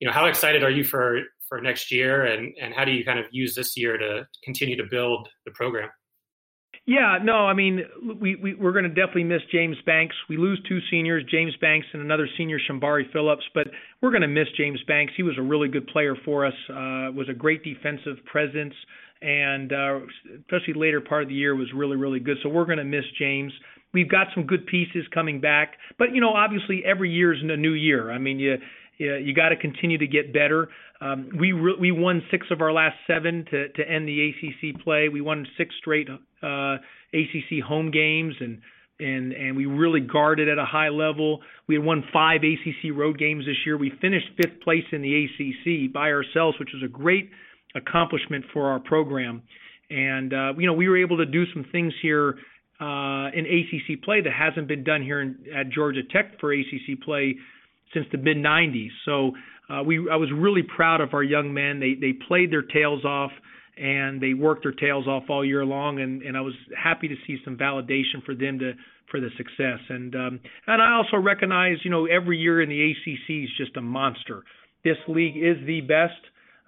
you 0.00 0.08
know, 0.08 0.12
how 0.12 0.26
excited 0.26 0.64
are 0.64 0.70
you 0.70 0.82
for 0.82 1.20
for 1.48 1.60
next 1.60 1.92
year, 1.92 2.24
and 2.24 2.52
and 2.60 2.74
how 2.74 2.84
do 2.84 2.90
you 2.90 3.04
kind 3.04 3.20
of 3.20 3.26
use 3.30 3.54
this 3.54 3.76
year 3.76 3.96
to 3.96 4.26
continue 4.42 4.76
to 4.76 4.84
build 4.90 5.28
the 5.46 5.52
program? 5.52 5.90
Yeah, 6.86 7.16
no, 7.22 7.46
I 7.46 7.54
mean, 7.54 7.80
we, 8.20 8.36
we 8.36 8.54
we're 8.54 8.72
going 8.72 8.84
to 8.84 8.90
definitely 8.90 9.24
miss 9.24 9.40
James 9.50 9.76
Banks. 9.86 10.14
We 10.28 10.36
lose 10.36 10.60
two 10.68 10.80
seniors, 10.90 11.24
James 11.30 11.54
Banks 11.58 11.86
and 11.94 12.02
another 12.02 12.28
senior, 12.36 12.58
Shembari 12.58 13.10
Phillips, 13.10 13.44
but 13.54 13.68
we're 14.02 14.10
going 14.10 14.20
to 14.22 14.28
miss 14.28 14.48
James 14.58 14.80
Banks. 14.86 15.14
He 15.16 15.22
was 15.22 15.36
a 15.38 15.42
really 15.42 15.68
good 15.68 15.86
player 15.86 16.14
for 16.26 16.44
us. 16.44 16.52
Uh, 16.68 17.08
was 17.16 17.26
a 17.30 17.34
great 17.34 17.64
defensive 17.64 18.22
presence, 18.26 18.74
and 19.22 19.72
uh, 19.72 20.00
especially 20.40 20.74
later 20.74 21.00
part 21.00 21.22
of 21.22 21.30
the 21.30 21.34
year 21.34 21.56
was 21.56 21.68
really 21.74 21.96
really 21.96 22.20
good. 22.20 22.36
So 22.42 22.50
we're 22.50 22.66
going 22.66 22.78
to 22.78 22.84
miss 22.84 23.04
James. 23.18 23.52
We've 23.94 24.10
got 24.10 24.26
some 24.34 24.44
good 24.44 24.66
pieces 24.66 25.06
coming 25.14 25.40
back, 25.40 25.76
but 25.98 26.12
you 26.12 26.20
know, 26.20 26.34
obviously 26.34 26.82
every 26.84 27.10
year 27.10 27.32
is 27.32 27.40
a 27.42 27.56
new 27.56 27.72
year. 27.72 28.10
I 28.10 28.18
mean, 28.18 28.38
you 28.38 28.56
you, 28.98 29.34
got 29.34 29.50
to 29.50 29.56
continue 29.56 29.98
to 29.98 30.06
get 30.06 30.32
better. 30.32 30.68
Um, 31.00 31.30
we 31.38 31.52
re- 31.52 31.76
we 31.78 31.92
won 31.92 32.22
six 32.30 32.46
of 32.50 32.60
our 32.60 32.72
last 32.72 32.96
seven 33.06 33.44
to 33.50 33.68
to 33.68 33.88
end 33.88 34.08
the 34.08 34.30
ACC 34.30 34.82
play. 34.82 35.08
We 35.08 35.20
won 35.20 35.46
six 35.58 35.74
straight 35.78 36.08
uh, 36.08 36.76
ACC 37.12 37.62
home 37.66 37.90
games 37.90 38.34
and 38.40 38.60
and 39.00 39.32
and 39.32 39.56
we 39.56 39.66
really 39.66 40.00
guarded 40.00 40.48
at 40.48 40.58
a 40.58 40.64
high 40.64 40.88
level. 40.88 41.40
We 41.66 41.74
had 41.74 41.84
won 41.84 42.04
five 42.12 42.42
ACC 42.42 42.94
road 42.94 43.18
games 43.18 43.44
this 43.46 43.56
year. 43.66 43.76
We 43.76 43.92
finished 44.00 44.26
fifth 44.36 44.60
place 44.62 44.84
in 44.92 45.02
the 45.02 45.24
ACC 45.24 45.92
by 45.92 46.10
ourselves, 46.10 46.58
which 46.58 46.70
was 46.72 46.82
a 46.84 46.88
great 46.88 47.30
accomplishment 47.74 48.44
for 48.52 48.70
our 48.70 48.78
program. 48.78 49.42
And 49.90 50.32
uh, 50.32 50.52
you 50.56 50.66
know 50.66 50.74
we 50.74 50.88
were 50.88 50.98
able 50.98 51.18
to 51.18 51.26
do 51.26 51.44
some 51.52 51.66
things 51.72 51.92
here 52.00 52.36
uh, 52.80 53.30
in 53.34 53.46
ACC 53.46 54.02
play 54.02 54.20
that 54.20 54.32
hasn't 54.32 54.68
been 54.68 54.84
done 54.84 55.02
here 55.02 55.20
in, 55.20 55.38
at 55.54 55.70
Georgia 55.70 56.02
Tech 56.10 56.38
for 56.40 56.52
ACC 56.52 57.00
play 57.04 57.36
since 57.94 58.06
the 58.12 58.18
mid 58.18 58.36
90s. 58.36 58.90
So 59.04 59.32
uh, 59.70 59.82
we 59.82 60.08
I 60.10 60.16
was 60.16 60.30
really 60.34 60.62
proud 60.62 61.00
of 61.00 61.14
our 61.14 61.22
young 61.22 61.54
men. 61.54 61.80
They 61.80 61.94
they 61.94 62.12
played 62.12 62.52
their 62.52 62.62
tails 62.62 63.04
off 63.04 63.30
and 63.76 64.20
they 64.20 64.34
worked 64.34 64.62
their 64.62 64.72
tails 64.72 65.06
off 65.08 65.24
all 65.28 65.44
year 65.44 65.64
long, 65.64 66.00
and 66.00 66.22
and 66.22 66.36
I 66.36 66.40
was 66.40 66.54
happy 66.76 67.08
to 67.08 67.16
see 67.26 67.38
some 67.44 67.56
validation 67.56 68.22
for 68.24 68.34
them 68.34 68.58
to 68.58 68.72
for 69.10 69.20
the 69.20 69.30
success. 69.36 69.80
And 69.88 70.14
um, 70.14 70.40
and 70.66 70.82
I 70.82 70.92
also 70.92 71.16
recognize, 71.16 71.78
you 71.84 71.90
know, 71.90 72.06
every 72.06 72.38
year 72.38 72.60
in 72.60 72.68
the 72.68 72.90
ACC 72.90 73.44
is 73.44 73.50
just 73.56 73.76
a 73.76 73.80
monster. 73.80 74.42
This 74.84 74.98
league 75.08 75.36
is 75.36 75.56
the 75.66 75.80
best 75.80 76.20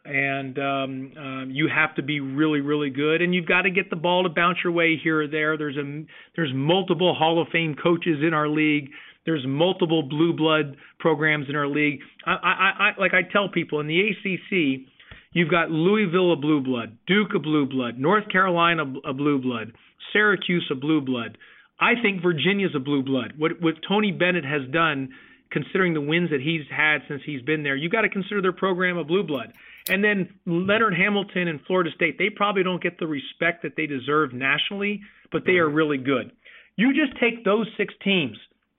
and 0.06 0.58
um, 0.58 1.12
um, 1.18 1.50
you 1.52 1.68
have 1.68 1.94
to 1.96 2.02
be 2.02 2.20
really, 2.20 2.60
really 2.60 2.90
good, 2.90 3.22
and 3.22 3.34
you've 3.34 3.46
got 3.46 3.62
to 3.62 3.70
get 3.70 3.90
the 3.90 3.96
ball 3.96 4.22
to 4.22 4.28
bounce 4.28 4.58
your 4.62 4.72
way 4.72 4.96
here 5.02 5.22
or 5.22 5.28
there. 5.28 5.58
There's 5.58 5.76
a 5.76 6.04
there's 6.36 6.52
multiple 6.54 7.14
Hall 7.14 7.42
of 7.42 7.48
Fame 7.48 7.74
coaches 7.80 8.18
in 8.26 8.32
our 8.32 8.48
league. 8.48 8.90
There's 9.26 9.44
multiple 9.46 10.04
blue 10.04 10.32
blood 10.32 10.76
programs 11.00 11.46
in 11.48 11.56
our 11.56 11.66
league. 11.66 12.00
I, 12.24 12.32
I, 12.32 12.70
I 12.84 13.00
like 13.00 13.12
I 13.12 13.22
tell 13.30 13.48
people 13.48 13.80
in 13.80 13.88
the 13.88 14.00
ACC, 14.00 14.86
you've 15.32 15.50
got 15.50 15.70
Louisville 15.70 16.32
a 16.32 16.36
blue 16.36 16.62
blood, 16.62 16.96
Duke 17.06 17.34
a 17.34 17.40
blue 17.40 17.66
blood, 17.66 17.98
North 17.98 18.28
Carolina 18.30 18.84
a 19.04 19.12
blue 19.12 19.40
blood, 19.40 19.72
Syracuse 20.12 20.66
a 20.70 20.76
blue 20.76 21.00
blood. 21.00 21.36
I 21.78 21.94
think 22.00 22.22
Virginia's 22.22 22.74
a 22.74 22.80
blue 22.80 23.02
blood. 23.02 23.34
What 23.36 23.60
what 23.60 23.74
Tony 23.86 24.12
Bennett 24.12 24.44
has 24.44 24.62
done, 24.72 25.10
considering 25.50 25.92
the 25.92 26.00
wins 26.00 26.30
that 26.30 26.40
he's 26.40 26.62
had 26.70 26.98
since 27.08 27.22
he's 27.26 27.42
been 27.42 27.64
there, 27.64 27.76
you 27.76 27.90
got 27.90 28.02
to 28.02 28.08
consider 28.08 28.40
their 28.40 28.52
program 28.52 28.96
a 28.96 29.04
blue 29.04 29.24
blood. 29.24 29.52
And 29.88 30.02
then 30.02 30.34
Leonard 30.46 30.94
Hamilton 30.94 31.48
and 31.48 31.60
Florida 31.66 31.90
State, 31.94 32.16
they 32.18 32.30
probably 32.30 32.62
don't 32.62 32.82
get 32.82 32.98
the 32.98 33.06
respect 33.06 33.62
that 33.62 33.76
they 33.76 33.86
deserve 33.86 34.32
nationally, 34.32 35.02
but 35.30 35.44
they 35.44 35.58
are 35.58 35.68
really 35.68 35.98
good. 35.98 36.32
You 36.76 36.92
just 36.92 37.18
take 37.20 37.44
those 37.44 37.66
six 37.76 37.94
teams 38.02 38.36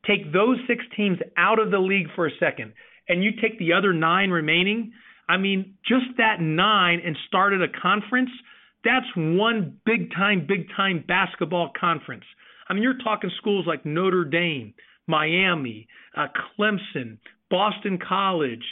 Take 0.07 0.31
those 0.31 0.57
six 0.67 0.83
teams 0.95 1.17
out 1.37 1.59
of 1.59 1.71
the 1.71 1.79
league 1.79 2.07
for 2.15 2.27
a 2.27 2.31
second, 2.39 2.73
and 3.09 3.23
you 3.23 3.31
take 3.41 3.59
the 3.59 3.73
other 3.73 3.93
nine 3.93 4.29
remaining. 4.29 4.93
I 5.29 5.37
mean, 5.37 5.75
just 5.85 6.05
that 6.17 6.39
nine 6.39 7.01
and 7.05 7.17
started 7.27 7.61
a 7.61 7.67
conference. 7.81 8.29
That's 8.83 9.05
one 9.15 9.77
big 9.85 10.13
time, 10.13 10.45
big 10.47 10.67
time 10.75 11.03
basketball 11.05 11.71
conference. 11.79 12.23
I 12.69 12.73
mean, 12.73 12.83
you're 12.83 12.97
talking 13.03 13.31
schools 13.37 13.65
like 13.67 13.85
Notre 13.85 14.23
Dame, 14.23 14.73
Miami, 15.07 15.87
uh, 16.15 16.27
Clemson, 16.57 17.17
Boston 17.49 17.97
College, 17.97 18.63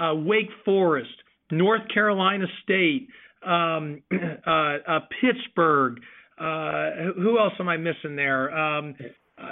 uh, 0.00 0.14
Wake 0.14 0.50
Forest, 0.64 1.12
North 1.50 1.82
Carolina 1.92 2.46
State, 2.62 3.08
um, 3.44 4.02
uh, 4.46 4.50
uh, 4.86 5.00
Pittsburgh. 5.20 5.98
Uh, 6.38 7.12
who 7.16 7.38
else 7.38 7.52
am 7.60 7.68
I 7.68 7.76
missing 7.76 8.16
there? 8.16 8.56
Um, 8.56 8.94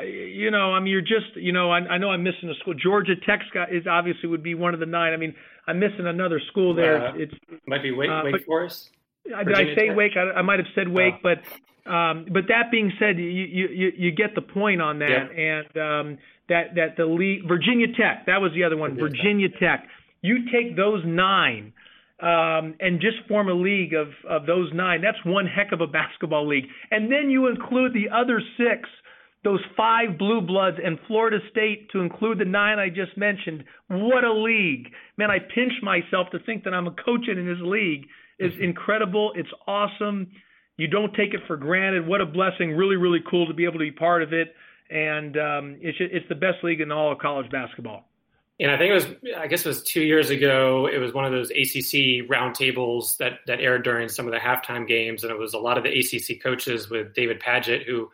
you 0.04 0.50
know, 0.50 0.72
I 0.72 0.80
mean, 0.80 0.92
you're 0.92 1.00
just, 1.00 1.34
you 1.36 1.52
know, 1.52 1.70
I, 1.70 1.78
I 1.78 1.98
know 1.98 2.10
I'm 2.10 2.22
missing 2.22 2.48
a 2.48 2.54
school. 2.60 2.74
Georgia 2.74 3.14
Tech 3.26 3.40
is 3.70 3.86
obviously 3.90 4.28
would 4.28 4.42
be 4.42 4.54
one 4.54 4.74
of 4.74 4.80
the 4.80 4.86
nine. 4.86 5.12
I 5.12 5.16
mean, 5.16 5.34
I'm 5.66 5.78
missing 5.78 6.06
another 6.06 6.40
school 6.50 6.74
there. 6.74 7.08
Uh, 7.08 7.12
it's 7.16 7.34
might 7.66 7.82
be 7.82 7.90
Wake, 7.90 8.10
uh, 8.10 8.22
Wake 8.24 8.46
Forest. 8.46 8.90
Did 9.24 9.34
I 9.34 9.74
say 9.74 9.88
Tech? 9.88 9.96
Wake? 9.96 10.12
I, 10.16 10.38
I 10.38 10.42
might 10.42 10.58
have 10.58 10.68
said 10.74 10.88
Wake, 10.88 11.14
oh. 11.14 11.20
but 11.22 11.90
um, 11.90 12.26
but 12.32 12.44
that 12.48 12.70
being 12.70 12.92
said, 12.98 13.18
you, 13.18 13.24
you 13.24 13.92
you 13.96 14.10
get 14.12 14.34
the 14.34 14.42
point 14.42 14.80
on 14.80 15.00
that, 15.00 15.30
and 15.36 15.66
um, 15.76 16.18
that 16.48 16.74
that 16.76 16.96
the 16.96 17.06
league, 17.06 17.48
Virginia 17.48 17.88
Tech, 17.88 18.26
that 18.26 18.40
was 18.40 18.52
the 18.54 18.64
other 18.64 18.76
one, 18.76 18.94
Virginia, 18.94 19.10
Virginia 19.10 19.48
Tech. 19.48 19.82
Tech. 19.82 19.88
You 20.22 20.50
take 20.52 20.76
those 20.76 21.02
nine. 21.04 21.72
Um, 22.20 22.76
and 22.78 23.00
just 23.00 23.16
form 23.26 23.48
a 23.48 23.52
league 23.52 23.94
of, 23.94 24.06
of 24.30 24.46
those 24.46 24.70
nine. 24.72 25.02
That's 25.02 25.18
one 25.26 25.44
heck 25.44 25.72
of 25.72 25.80
a 25.80 25.88
basketball 25.88 26.46
league. 26.46 26.66
And 26.92 27.10
then 27.10 27.30
you 27.30 27.48
include 27.48 27.94
the 27.94 28.14
other 28.14 28.40
six 28.56 28.88
those 29.44 29.60
five 29.76 30.18
blue 30.18 30.40
bloods 30.40 30.78
and 30.84 30.98
Florida 31.06 31.38
State 31.50 31.90
to 31.90 32.00
include 32.00 32.38
the 32.38 32.44
nine 32.44 32.78
I 32.78 32.88
just 32.88 33.16
mentioned. 33.16 33.64
What 33.88 34.24
a 34.24 34.32
league. 34.32 34.92
Man, 35.16 35.30
I 35.30 35.38
pinch 35.38 35.72
myself 35.82 36.28
to 36.30 36.38
think 36.40 36.64
that 36.64 36.74
I'm 36.74 36.86
a 36.86 36.92
coach 36.92 37.28
in 37.28 37.44
this 37.46 37.58
league 37.60 38.06
mm-hmm. 38.40 38.62
incredible. 38.62 39.32
It's 39.34 39.50
awesome. 39.66 40.30
You 40.76 40.88
don't 40.88 41.14
take 41.14 41.34
it 41.34 41.40
for 41.46 41.56
granted. 41.56 42.06
What 42.06 42.20
a 42.20 42.26
blessing. 42.26 42.72
Really, 42.72 42.96
really 42.96 43.20
cool 43.28 43.46
to 43.46 43.54
be 43.54 43.64
able 43.64 43.74
to 43.74 43.78
be 43.80 43.92
part 43.92 44.22
of 44.22 44.32
it. 44.32 44.54
And 44.90 45.36
um, 45.36 45.76
it's, 45.80 45.98
it's 46.00 46.28
the 46.28 46.34
best 46.34 46.62
league 46.62 46.80
in 46.80 46.90
all 46.92 47.12
of 47.12 47.18
college 47.18 47.50
basketball. 47.50 48.08
And 48.60 48.70
I 48.70 48.78
think 48.78 48.90
it 48.90 48.94
was, 48.94 49.06
I 49.36 49.46
guess 49.48 49.64
it 49.64 49.68
was 49.68 49.82
two 49.82 50.02
years 50.02 50.30
ago. 50.30 50.86
It 50.86 50.98
was 50.98 51.12
one 51.12 51.24
of 51.24 51.32
those 51.32 51.50
ACC 51.50 52.28
roundtables 52.28 53.16
that 53.16 53.40
that 53.46 53.60
aired 53.60 53.82
during 53.82 54.08
some 54.08 54.26
of 54.26 54.32
the 54.32 54.38
halftime 54.38 54.86
games, 54.86 55.24
and 55.24 55.32
it 55.32 55.38
was 55.38 55.54
a 55.54 55.58
lot 55.58 55.78
of 55.78 55.84
the 55.84 55.90
ACC 55.90 56.40
coaches 56.40 56.88
with 56.88 57.14
David 57.14 57.40
Padgett, 57.40 57.84
who 57.86 58.10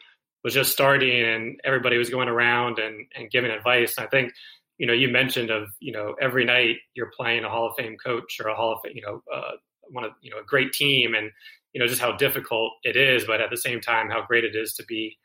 was 0.49 0.55
just 0.55 0.73
starting 0.73 1.25
and 1.25 1.61
everybody 1.63 1.99
was 1.99 2.09
going 2.09 2.27
around 2.27 2.79
and, 2.79 3.07
and 3.15 3.31
giving 3.31 3.51
advice. 3.51 3.99
And 3.99 4.07
I 4.07 4.09
think, 4.09 4.33
you 4.79 4.87
know, 4.87 4.95
you 4.95 5.09
mentioned 5.09 5.51
of, 5.51 5.69
you 5.79 5.93
know, 5.93 6.15
every 6.23 6.47
night 6.47 6.77
you're 6.95 7.13
playing 7.15 7.45
a 7.45 7.51
Hall 7.51 7.67
of 7.67 7.75
Fame 7.77 7.99
coach 8.03 8.39
or 8.41 8.49
a 8.49 8.55
Hall 8.55 8.73
of 8.73 8.79
Fame, 8.83 8.95
you 8.97 9.03
know, 9.03 9.23
uh, 9.31 9.51
one 9.91 10.05
of, 10.05 10.13
you 10.23 10.31
know, 10.31 10.39
a 10.39 10.45
great 10.45 10.73
team 10.73 11.15
and, 11.15 11.31
you 11.75 11.81
know, 11.81 11.87
just 11.87 12.01
how 12.01 12.13
difficult 12.13 12.73
it 12.83 12.97
is, 12.97 13.27
but 13.27 13.43
at 13.43 13.51
the 13.51 13.59
same 13.59 13.79
time, 13.79 14.09
how 14.09 14.25
great 14.25 14.43
it 14.43 14.57
is 14.57 14.73
to 14.77 14.85
be, 14.87 15.19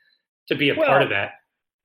to 0.48 0.54
be 0.54 0.68
a 0.68 0.74
well, 0.74 0.88
part 0.88 1.00
of 1.00 1.08
that. 1.08 1.30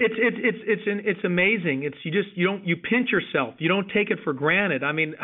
It's 0.02 0.16
it's 0.18 0.38
it's 0.40 0.58
it's 0.66 1.02
it's 1.06 1.24
amazing. 1.24 1.84
It's 1.84 1.98
you 2.04 2.12
just 2.12 2.36
you 2.36 2.46
don't 2.46 2.66
you 2.66 2.76
pinch 2.76 3.10
yourself. 3.10 3.56
You 3.58 3.70
don't 3.70 3.90
take 3.90 4.12
it 4.12 4.20
for 4.24 4.34
granted. 4.34 4.82
I 4.84 4.94
mean, 4.94 5.16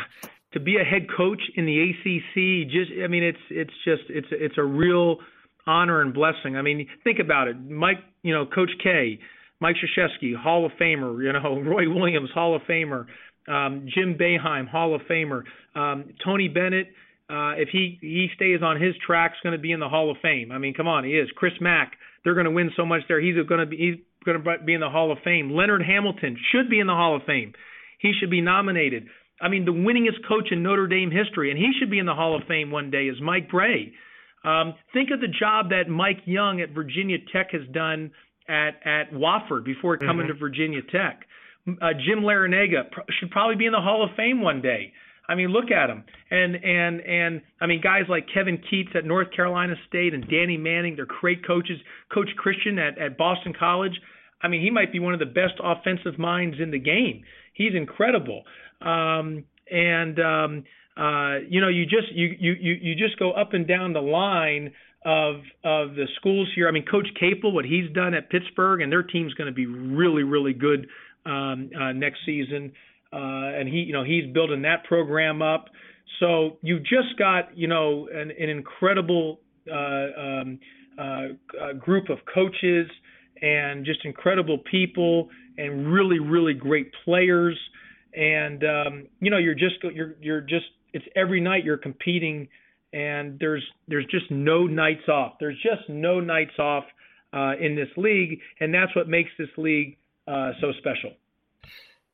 to 0.51 0.59
be 0.59 0.77
a 0.77 0.83
head 0.83 1.07
coach 1.15 1.41
in 1.55 1.65
the 1.65 1.79
ACC, 1.81 2.69
just 2.69 2.91
I 3.01 3.07
mean, 3.07 3.23
it's 3.23 3.39
it's 3.49 3.73
just 3.85 4.03
it's 4.09 4.27
it's 4.31 4.57
a 4.57 4.63
real 4.63 5.19
honor 5.67 6.01
and 6.01 6.13
blessing. 6.13 6.55
I 6.55 6.61
mean, 6.61 6.87
think 7.03 7.19
about 7.19 7.47
it. 7.47 7.55
Mike, 7.69 7.97
you 8.23 8.33
know, 8.33 8.45
Coach 8.45 8.71
K, 8.83 9.19
Mike 9.59 9.75
Krzyzewski, 9.75 10.35
Hall 10.35 10.65
of 10.65 10.71
Famer. 10.79 11.23
You 11.23 11.33
know, 11.33 11.61
Roy 11.69 11.89
Williams, 11.89 12.29
Hall 12.33 12.55
of 12.55 12.61
Famer. 12.63 13.05
Um, 13.47 13.87
Jim 13.93 14.17
Boeheim, 14.19 14.67
Hall 14.67 14.95
of 14.95 15.01
Famer. 15.09 15.43
Um, 15.75 16.13
Tony 16.23 16.47
Bennett, 16.47 16.87
uh, 17.29 17.53
if 17.57 17.69
he 17.71 17.97
he 18.01 18.27
stays 18.35 18.61
on 18.63 18.81
his 18.81 18.95
track, 19.05 19.33
is 19.33 19.37
going 19.43 19.55
to 19.55 19.61
be 19.61 19.71
in 19.71 19.79
the 19.79 19.89
Hall 19.89 20.11
of 20.11 20.17
Fame. 20.21 20.51
I 20.51 20.57
mean, 20.57 20.73
come 20.73 20.87
on, 20.87 21.03
he 21.03 21.11
is. 21.11 21.29
Chris 21.35 21.53
Mack, 21.61 21.93
they're 22.23 22.33
going 22.33 22.45
to 22.45 22.51
win 22.51 22.71
so 22.75 22.85
much 22.85 23.01
there. 23.07 23.21
He's 23.21 23.35
going 23.47 23.59
to 23.59 23.65
be 23.65 23.77
he's 23.77 23.95
going 24.25 24.41
to 24.41 24.65
be 24.65 24.73
in 24.73 24.81
the 24.81 24.89
Hall 24.89 25.11
of 25.11 25.19
Fame. 25.23 25.51
Leonard 25.51 25.83
Hamilton 25.83 26.37
should 26.51 26.69
be 26.69 26.79
in 26.79 26.87
the 26.87 26.93
Hall 26.93 27.15
of 27.15 27.23
Fame. 27.23 27.53
He 27.99 28.13
should 28.19 28.31
be 28.31 28.41
nominated. 28.41 29.07
I 29.41 29.49
mean, 29.49 29.65
the 29.65 29.71
winningest 29.71 30.27
coach 30.27 30.51
in 30.51 30.63
Notre 30.63 30.87
Dame 30.87 31.11
history, 31.11 31.51
and 31.51 31.59
he 31.59 31.71
should 31.77 31.91
be 31.91 31.99
in 31.99 32.05
the 32.05 32.13
Hall 32.13 32.35
of 32.35 32.47
Fame 32.47 32.71
one 32.71 32.89
day 32.89 33.05
is 33.05 33.17
Mike 33.21 33.49
Brey. 33.49 33.93
Um, 34.45 34.75
think 34.93 35.09
of 35.11 35.19
the 35.21 35.27
job 35.27 35.69
that 35.69 35.89
Mike 35.89 36.21
Young 36.25 36.61
at 36.61 36.71
Virginia 36.71 37.17
Tech 37.33 37.51
has 37.51 37.67
done 37.73 38.11
at 38.47 38.79
at 38.85 39.11
Wofford 39.11 39.65
before 39.65 39.97
coming 39.97 40.27
mm-hmm. 40.27 40.33
to 40.33 40.39
Virginia 40.39 40.81
Tech. 40.91 41.25
Uh, 41.67 41.93
Jim 41.93 42.19
Larrañaga 42.19 42.91
pr- 42.91 43.01
should 43.19 43.31
probably 43.31 43.55
be 43.55 43.65
in 43.65 43.71
the 43.71 43.81
Hall 43.81 44.03
of 44.03 44.15
Fame 44.15 44.41
one 44.41 44.61
day. 44.61 44.93
I 45.27 45.33
mean, 45.33 45.49
look 45.49 45.71
at 45.71 45.89
him. 45.89 46.03
And 46.29 46.55
and 46.55 47.01
and 47.01 47.41
I 47.59 47.65
mean, 47.65 47.81
guys 47.81 48.03
like 48.07 48.27
Kevin 48.31 48.59
Keatts 48.59 48.95
at 48.95 49.05
North 49.05 49.31
Carolina 49.35 49.73
State 49.87 50.13
and 50.13 50.27
Danny 50.29 50.57
Manning, 50.57 50.95
they're 50.95 51.07
great 51.07 51.45
coaches. 51.45 51.79
Coach 52.13 52.29
Christian 52.37 52.77
at 52.77 52.97
at 52.99 53.17
Boston 53.17 53.53
College. 53.57 53.99
I 54.41 54.47
mean, 54.47 54.61
he 54.61 54.69
might 54.69 54.91
be 54.91 54.99
one 54.99 55.13
of 55.13 55.19
the 55.19 55.25
best 55.25 55.55
offensive 55.63 56.19
minds 56.19 56.57
in 56.61 56.69
the 56.69 56.79
game. 56.79 57.23
He's 57.53 57.73
incredible. 57.73 58.43
Um, 58.81 59.45
and 59.71 60.19
um, 60.19 60.63
uh, 60.97 61.39
you 61.49 61.61
know, 61.61 61.67
you 61.67 61.85
just 61.85 62.11
you 62.11 62.35
you 62.39 62.53
you 62.53 62.95
just 62.95 63.19
go 63.19 63.31
up 63.31 63.53
and 63.53 63.67
down 63.67 63.93
the 63.93 64.01
line 64.01 64.73
of 65.05 65.35
of 65.63 65.95
the 65.95 66.07
schools 66.17 66.49
here. 66.55 66.67
I 66.67 66.71
mean, 66.71 66.85
Coach 66.85 67.07
Capel, 67.19 67.51
what 67.51 67.65
he's 67.65 67.91
done 67.93 68.13
at 68.13 68.29
Pittsburgh, 68.29 68.81
and 68.81 68.91
their 68.91 69.03
team's 69.03 69.33
going 69.33 69.47
to 69.47 69.53
be 69.53 69.65
really 69.65 70.23
really 70.23 70.53
good 70.53 70.87
um, 71.25 71.69
uh, 71.79 71.91
next 71.91 72.19
season. 72.25 72.71
Uh, 73.13 73.59
and 73.59 73.69
he, 73.69 73.77
you 73.77 73.93
know, 73.93 74.03
he's 74.03 74.31
building 74.33 74.63
that 74.63 74.83
program 74.83 75.41
up. 75.41 75.65
So 76.19 76.57
you've 76.61 76.83
just 76.83 77.17
got, 77.17 77.57
you 77.57 77.67
know, 77.67 78.07
an, 78.13 78.31
an 78.31 78.49
incredible 78.49 79.39
uh, 79.71 80.19
um, 80.19 80.59
uh, 80.97 81.73
group 81.79 82.09
of 82.09 82.19
coaches 82.33 82.89
and 83.41 83.85
just 83.85 84.03
incredible 84.05 84.59
people 84.69 85.29
and 85.57 85.91
really, 85.91 86.19
really 86.19 86.53
great 86.53 86.91
players. 87.03 87.57
And 88.13 88.63
um, 88.63 89.07
you 89.19 89.29
know, 89.29 89.37
you're 89.37 89.55
just 89.55 89.75
you're 89.93 90.15
you're 90.21 90.41
just 90.41 90.65
it's 90.95 91.05
every 91.15 91.41
night 91.41 91.65
you're 91.65 91.77
competing, 91.77 92.47
and 92.93 93.37
there's 93.37 93.63
there's 93.87 94.05
just 94.05 94.31
no 94.31 94.65
nights 94.65 95.07
off. 95.09 95.33
There's 95.39 95.61
just 95.61 95.89
no 95.89 96.21
nights 96.21 96.57
off 96.57 96.85
uh, 97.33 97.53
in 97.59 97.75
this 97.75 97.89
league, 97.97 98.39
and 98.61 98.73
that's 98.73 98.95
what 98.95 99.09
makes 99.09 99.29
this 99.37 99.49
league 99.57 99.97
uh, 100.27 100.51
so 100.61 100.71
special. 100.79 101.11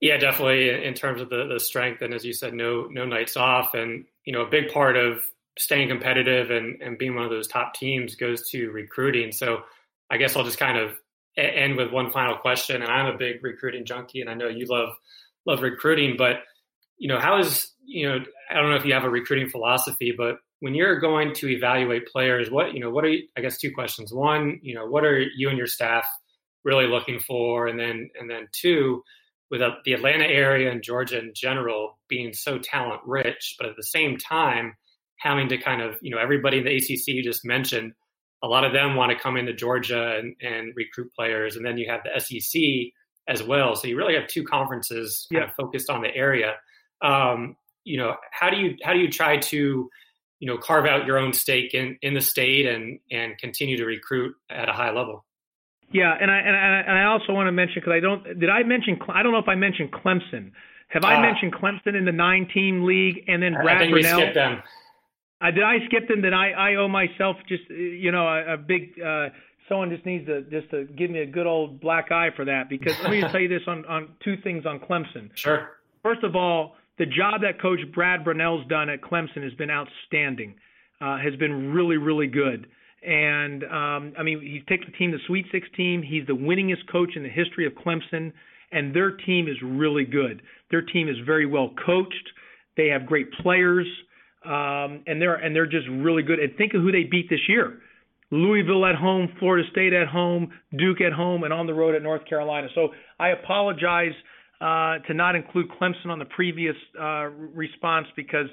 Yeah, 0.01 0.17
definitely 0.17 0.83
in 0.83 0.95
terms 0.95 1.21
of 1.21 1.29
the, 1.29 1.45
the 1.45 1.59
strength 1.59 2.01
and 2.01 2.11
as 2.11 2.25
you 2.25 2.33
said, 2.33 2.55
no 2.55 2.87
no 2.89 3.05
nights 3.05 3.37
off. 3.37 3.75
And 3.75 4.05
you 4.25 4.33
know, 4.33 4.41
a 4.41 4.49
big 4.49 4.73
part 4.73 4.97
of 4.97 5.21
staying 5.59 5.89
competitive 5.89 6.49
and, 6.49 6.81
and 6.81 6.97
being 6.97 7.13
one 7.13 7.23
of 7.23 7.29
those 7.29 7.47
top 7.47 7.75
teams 7.75 8.15
goes 8.15 8.49
to 8.49 8.71
recruiting. 8.71 9.31
So 9.31 9.61
I 10.09 10.17
guess 10.17 10.35
I'll 10.35 10.43
just 10.43 10.57
kind 10.57 10.77
of 10.77 10.97
end 11.37 11.77
with 11.77 11.91
one 11.91 12.11
final 12.11 12.35
question. 12.35 12.81
And 12.81 12.91
I'm 12.91 13.13
a 13.13 13.17
big 13.17 13.43
recruiting 13.43 13.85
junkie, 13.85 14.21
and 14.21 14.29
I 14.29 14.33
know 14.33 14.47
you 14.47 14.65
love 14.67 14.89
love 15.45 15.61
recruiting, 15.61 16.15
but 16.17 16.37
you 16.97 17.07
know, 17.07 17.19
how 17.19 17.37
is 17.37 17.70
you 17.85 18.07
know, 18.07 18.19
I 18.49 18.55
don't 18.55 18.69
know 18.69 18.75
if 18.75 18.85
you 18.85 18.93
have 18.93 19.03
a 19.03 19.09
recruiting 19.09 19.49
philosophy, 19.49 20.13
but 20.15 20.37
when 20.59 20.75
you're 20.75 20.99
going 20.99 21.33
to 21.35 21.49
evaluate 21.49 22.07
players, 22.07 22.49
what 22.51 22.73
you 22.73 22.79
know, 22.79 22.89
what 22.89 23.03
are 23.03 23.09
you, 23.09 23.27
I 23.37 23.41
guess 23.41 23.57
two 23.57 23.71
questions. 23.73 24.13
One, 24.13 24.59
you 24.61 24.75
know, 24.75 24.85
what 24.85 25.03
are 25.03 25.19
you 25.19 25.49
and 25.49 25.57
your 25.57 25.67
staff 25.67 26.05
really 26.63 26.87
looking 26.87 27.19
for, 27.19 27.67
and 27.67 27.79
then 27.79 28.09
and 28.19 28.29
then 28.29 28.47
two, 28.53 29.03
with 29.51 29.61
the 29.83 29.93
Atlanta 29.93 30.25
area 30.25 30.71
and 30.71 30.81
Georgia 30.81 31.19
in 31.19 31.33
general 31.35 31.99
being 32.07 32.33
so 32.33 32.57
talent 32.57 33.01
rich, 33.05 33.55
but 33.59 33.67
at 33.67 33.75
the 33.75 33.83
same 33.83 34.17
time 34.17 34.75
having 35.17 35.49
to 35.49 35.57
kind 35.57 35.81
of, 35.81 35.95
you 36.01 36.09
know, 36.09 36.17
everybody 36.17 36.59
in 36.59 36.63
the 36.63 36.75
ACC 36.75 37.07
you 37.07 37.23
just 37.23 37.45
mentioned, 37.45 37.93
a 38.41 38.47
lot 38.47 38.63
of 38.63 38.73
them 38.73 38.95
want 38.95 39.11
to 39.11 39.19
come 39.19 39.37
into 39.37 39.53
Georgia 39.53 40.17
and, 40.17 40.35
and 40.41 40.73
recruit 40.75 41.11
players. 41.13 41.57
And 41.57 41.65
then 41.65 41.77
you 41.77 41.91
have 41.91 42.01
the 42.03 42.19
SEC 42.19 42.61
as 43.27 43.43
well. 43.43 43.75
So 43.75 43.87
you 43.87 43.97
really 43.97 44.15
have 44.15 44.27
two 44.27 44.43
conferences 44.43 45.27
kind 45.31 45.43
of 45.43 45.53
focused 45.53 45.89
on 45.89 46.01
the 46.01 46.15
area. 46.15 46.53
Um, 47.03 47.55
you 47.83 47.97
know, 47.97 48.15
how 48.31 48.49
do 48.49 48.57
you, 48.57 48.77
how 48.83 48.93
do 48.93 48.99
you 48.99 49.09
try 49.09 49.37
to, 49.37 49.89
you 50.39 50.47
know, 50.47 50.57
carve 50.57 50.85
out 50.85 51.05
your 51.05 51.17
own 51.17 51.33
stake 51.33 51.73
in, 51.73 51.97
in 52.01 52.13
the 52.13 52.21
state 52.21 52.65
and, 52.65 52.99
and 53.11 53.37
continue 53.37 53.77
to 53.77 53.85
recruit 53.85 54.35
at 54.49 54.69
a 54.69 54.73
high 54.73 54.91
level? 54.91 55.25
Yeah, 55.93 56.15
and 56.19 56.31
I 56.31 56.37
and 56.39 56.55
I, 56.55 56.79
and 56.87 56.97
I 56.97 57.03
also 57.05 57.33
want 57.33 57.47
to 57.47 57.51
mention 57.51 57.75
because 57.75 57.91
I 57.91 57.99
don't 57.99 58.23
did 58.39 58.49
I 58.49 58.63
mention 58.63 58.97
I 59.09 59.23
don't 59.23 59.33
know 59.33 59.39
if 59.39 59.49
I 59.49 59.55
mentioned 59.55 59.91
Clemson. 59.91 60.51
Have 60.87 61.03
I 61.03 61.15
uh, 61.17 61.21
mentioned 61.21 61.53
Clemson 61.53 61.97
in 61.97 62.05
the 62.05 62.11
nine 62.11 62.47
team 62.53 62.85
league 62.85 63.25
and 63.27 63.43
then 63.43 63.53
Brad 63.53 63.77
I 63.77 63.79
think? 63.79 63.93
We 63.93 64.03
skipped 64.03 64.35
them. 64.35 64.63
Uh, 65.41 65.51
did 65.51 65.63
I 65.63 65.85
skip 65.87 66.07
them? 66.07 66.21
Then 66.21 66.33
I 66.33 66.51
I 66.51 66.75
owe 66.75 66.87
myself 66.87 67.37
just 67.47 67.69
you 67.69 68.11
know 68.11 68.27
a, 68.27 68.53
a 68.53 68.57
big. 68.57 68.99
Uh, 69.01 69.29
someone 69.67 69.89
just 69.89 70.05
needs 70.05 70.25
to 70.27 70.43
just 70.43 70.69
to 70.71 70.85
give 70.85 71.11
me 71.11 71.19
a 71.19 71.25
good 71.25 71.47
old 71.47 71.81
black 71.81 72.11
eye 72.11 72.29
for 72.35 72.45
that 72.45 72.69
because 72.69 72.93
let 73.01 73.11
me 73.11 73.21
just 73.21 73.31
tell 73.31 73.41
you 73.41 73.49
this 73.49 73.63
on 73.67 73.85
on 73.85 74.09
two 74.23 74.37
things 74.43 74.65
on 74.65 74.79
Clemson. 74.79 75.29
Sure. 75.35 75.71
First 76.03 76.23
of 76.23 76.35
all, 76.35 76.75
the 76.97 77.05
job 77.05 77.41
that 77.41 77.61
Coach 77.61 77.79
Brad 77.93 78.23
Brownell's 78.23 78.67
done 78.67 78.89
at 78.89 79.01
Clemson 79.01 79.43
has 79.43 79.53
been 79.53 79.69
outstanding. 79.69 80.55
Uh, 80.99 81.17
has 81.17 81.35
been 81.39 81.73
really 81.73 81.97
really 81.97 82.27
good. 82.27 82.67
And 83.03 83.63
um, 83.63 84.13
I 84.17 84.23
mean, 84.23 84.41
he 84.41 84.61
takes 84.69 84.85
the 84.85 84.91
team 84.91 85.11
to 85.11 85.17
Sweet 85.25 85.45
16. 85.51 86.03
He's 86.03 86.27
the 86.27 86.33
winningest 86.33 86.87
coach 86.91 87.15
in 87.15 87.23
the 87.23 87.29
history 87.29 87.65
of 87.65 87.73
Clemson, 87.73 88.31
and 88.71 88.95
their 88.95 89.17
team 89.17 89.47
is 89.47 89.55
really 89.63 90.05
good. 90.05 90.41
Their 90.69 90.83
team 90.83 91.09
is 91.09 91.15
very 91.25 91.47
well 91.47 91.71
coached. 91.83 92.29
They 92.77 92.87
have 92.87 93.05
great 93.05 93.31
players, 93.41 93.87
um, 94.45 95.03
and 95.07 95.19
they're 95.19 95.35
and 95.35 95.55
they're 95.55 95.65
just 95.65 95.87
really 95.89 96.23
good. 96.23 96.39
And 96.39 96.55
think 96.57 96.73
of 96.73 96.81
who 96.81 96.91
they 96.91 97.03
beat 97.03 97.29
this 97.29 97.41
year: 97.49 97.79
Louisville 98.29 98.85
at 98.85 98.95
home, 98.95 99.29
Florida 99.39 99.67
State 99.71 99.93
at 99.93 100.07
home, 100.07 100.51
Duke 100.77 101.01
at 101.01 101.11
home, 101.11 101.43
and 101.43 101.51
on 101.51 101.65
the 101.65 101.73
road 101.73 101.95
at 101.95 102.03
North 102.03 102.25
Carolina. 102.27 102.67
So 102.75 102.89
I 103.19 103.29
apologize 103.29 104.13
uh, 104.61 104.99
to 105.07 105.13
not 105.13 105.35
include 105.35 105.67
Clemson 105.69 106.07
on 106.07 106.19
the 106.19 106.25
previous 106.25 106.75
uh, 106.99 107.29
response 107.53 108.07
because 108.15 108.47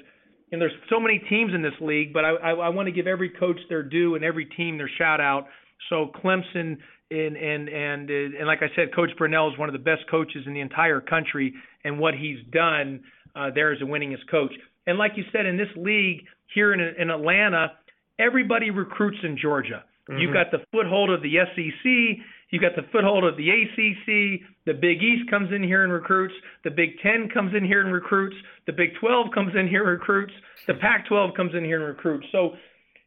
and 0.51 0.59
there's 0.59 0.73
so 0.89 0.99
many 0.99 1.19
teams 1.29 1.53
in 1.53 1.61
this 1.61 1.73
league, 1.79 2.11
but 2.11 2.25
I, 2.25 2.29
I, 2.29 2.51
I 2.51 2.69
want 2.69 2.87
to 2.87 2.91
give 2.91 3.05
every 3.05 3.29
coach 3.29 3.59
their 3.69 3.83
due 3.83 4.15
and 4.15 4.25
every 4.25 4.45
team 4.45 4.77
their 4.77 4.89
shout 4.97 5.21
out. 5.21 5.45
So 5.89 6.11
Clemson 6.23 6.77
and 7.11 7.37
and 7.37 7.69
and 7.69 8.09
and 8.09 8.47
like 8.47 8.59
I 8.61 8.75
said, 8.75 8.93
Coach 8.95 9.09
Brownell 9.17 9.51
is 9.51 9.59
one 9.59 9.69
of 9.69 9.73
the 9.73 9.79
best 9.79 10.01
coaches 10.09 10.43
in 10.45 10.53
the 10.53 10.59
entire 10.59 11.01
country, 11.01 11.53
and 11.83 11.99
what 11.99 12.13
he's 12.15 12.39
done 12.51 13.01
uh, 13.35 13.49
there 13.53 13.71
as 13.71 13.81
a 13.81 13.85
winningest 13.85 14.29
coach. 14.29 14.51
And 14.87 14.97
like 14.97 15.11
you 15.15 15.23
said, 15.31 15.45
in 15.45 15.57
this 15.57 15.69
league 15.75 16.21
here 16.53 16.73
in 16.73 16.79
in 16.79 17.09
Atlanta, 17.09 17.73
everybody 18.17 18.71
recruits 18.71 19.19
in 19.23 19.37
Georgia. 19.41 19.83
Mm-hmm. 20.09 20.19
You've 20.19 20.33
got 20.33 20.47
the 20.51 20.59
foothold 20.71 21.11
of 21.11 21.21
the 21.21 21.35
SEC. 21.55 22.25
You 22.49 22.59
got 22.59 22.75
the 22.75 22.83
foothold 22.91 23.23
of 23.23 23.37
the 23.37 23.49
ACC. 23.49 24.41
The 24.65 24.73
Big 24.73 25.03
East 25.03 25.29
comes 25.29 25.51
in 25.53 25.63
here 25.63 25.83
and 25.83 25.93
recruits. 25.93 26.33
The 26.63 26.71
Big 26.71 26.99
Ten 27.03 27.29
comes 27.31 27.53
in 27.55 27.63
here 27.63 27.81
and 27.81 27.93
recruits. 27.93 28.35
The 28.65 28.73
Big 28.73 28.89
12 28.99 29.27
comes 29.33 29.53
in 29.55 29.67
here 29.67 29.81
and 29.81 29.99
recruits. 29.99 30.33
The 30.67 30.73
Pac 30.73 31.07
12 31.07 31.31
comes 31.35 31.53
in 31.53 31.63
here 31.63 31.77
and 31.77 31.87
recruits. 31.87 32.25
So, 32.31 32.53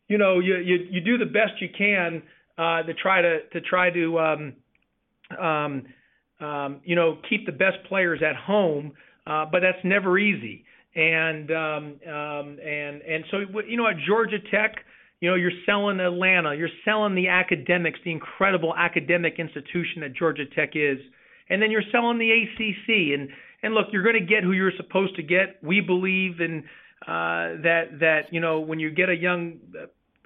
you 0.09 0.19
know, 0.19 0.39
you 0.39 0.57
you, 0.59 0.87
you 0.91 1.01
do 1.01 1.19
the 1.19 1.27
best 1.27 1.61
you 1.61 1.69
can 1.77 2.23
uh, 2.57 2.83
to 2.83 2.95
try 2.95 3.21
to 3.21 3.41
to 3.53 3.61
try 3.61 3.91
to 3.91 4.19
um, 4.19 4.53
um, 5.41 5.83
um, 6.41 6.81
you 6.85 6.95
know 6.95 7.19
keep 7.29 7.47
the 7.47 7.53
best 7.53 7.79
players 7.89 8.21
at 8.23 8.37
home, 8.37 8.93
uh, 9.27 9.47
but 9.51 9.61
that's 9.61 9.85
never 9.85 10.19
easy. 10.19 10.65
And 10.95 11.51
um, 11.51 11.85
um, 12.07 12.59
and 12.65 13.03
and 13.03 13.25
so 13.31 13.39
you 13.67 13.77
know 13.77 13.89
at 13.89 13.97
Georgia 14.07 14.39
Tech 14.51 14.77
you 15.23 15.31
know, 15.31 15.37
you're 15.37 15.53
selling 15.67 16.01
Atlanta, 16.01 16.53
you're 16.53 16.69
selling 16.85 17.15
the 17.15 17.29
academics, 17.29 18.01
the 18.05 18.11
incredible 18.11 18.75
academic 18.77 19.35
institution 19.39 20.01
that 20.01 20.15
Georgia 20.15 20.43
Tech 20.53 20.71
is, 20.75 20.99
and 21.49 21.63
then 21.63 21.71
you're 21.71 21.85
selling 21.93 22.19
the 22.19 22.29
ACC. 22.29 23.17
And 23.17 23.29
and 23.63 23.73
look, 23.73 23.87
you're 23.93 24.03
going 24.03 24.19
to 24.19 24.27
get 24.27 24.43
who 24.43 24.51
you're 24.51 24.73
supposed 24.77 25.15
to 25.15 25.23
get. 25.23 25.63
We 25.63 25.81
believe 25.81 26.41
in 26.41 26.65
uh, 27.07 27.63
that 27.63 28.01
that 28.01 28.33
you 28.33 28.41
know 28.41 28.59
when 28.59 28.81
you 28.81 28.91
get 28.91 29.11
a 29.11 29.15
young 29.15 29.61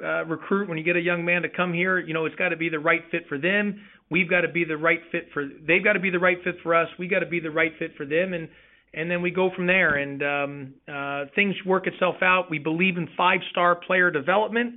uh, 0.03 0.25
recruit, 0.25 0.67
when 0.67 0.79
you 0.79 0.85
get 0.85 0.97
a 0.97 1.01
young 1.01 1.27
man 1.27 1.43
to 1.43 1.51
come 1.51 1.75
here, 1.75 1.99
you 1.99 2.15
know 2.15 2.25
it's 2.25 2.37
got 2.37 2.49
to 2.49 2.57
be 2.57 2.71
the 2.71 2.79
right 2.79 3.03
fit 3.11 3.29
for 3.29 3.37
them. 3.37 3.79
We've 4.11 4.31
got 4.31 4.43
to 4.43 4.49
be 4.49 4.65
the 4.65 4.79
right 4.79 5.01
fit 5.13 5.29
for 5.35 5.47
they've 5.69 5.85
got 5.85 5.93
to 5.93 6.01
be 6.01 6.09
the 6.09 6.19
right 6.19 6.39
fit 6.43 6.55
for 6.63 6.75
us. 6.75 6.89
We 6.99 7.07
got 7.07 7.19
to 7.19 7.27
be 7.27 7.41
the 7.41 7.51
right 7.51 7.73
fit 7.79 7.91
for 7.99 8.07
them, 8.07 8.33
and 8.33 8.49
and 8.95 9.11
then 9.11 9.21
we 9.21 9.31
go 9.31 9.51
from 9.55 9.67
there. 9.67 9.97
And 9.97 10.23
um, 10.23 10.75
uh, 10.91 11.25
things 11.35 11.55
work 11.67 11.87
itself 11.87 12.17
out. 12.23 12.51
We 12.51 12.59
believe 12.59 12.97
in 12.97 13.11
five 13.15 13.41
star 13.51 13.75
player 13.75 14.11
development 14.11 14.77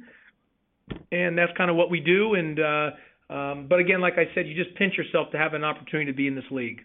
and 1.11 1.37
that's 1.37 1.55
kind 1.57 1.69
of 1.69 1.75
what 1.75 1.89
we 1.89 1.99
do. 1.99 2.35
And 2.35 2.59
uh, 2.59 2.91
um, 3.29 3.67
but 3.67 3.79
again, 3.79 4.01
like 4.01 4.17
I 4.17 4.29
said, 4.33 4.47
you 4.47 4.55
just 4.55 4.75
pinch 4.75 4.97
yourself 4.97 5.31
to 5.31 5.37
have 5.37 5.53
an 5.53 5.63
opportunity 5.63 6.11
to 6.11 6.15
be 6.15 6.27
in 6.27 6.35
this 6.35 6.49
league. 6.51 6.83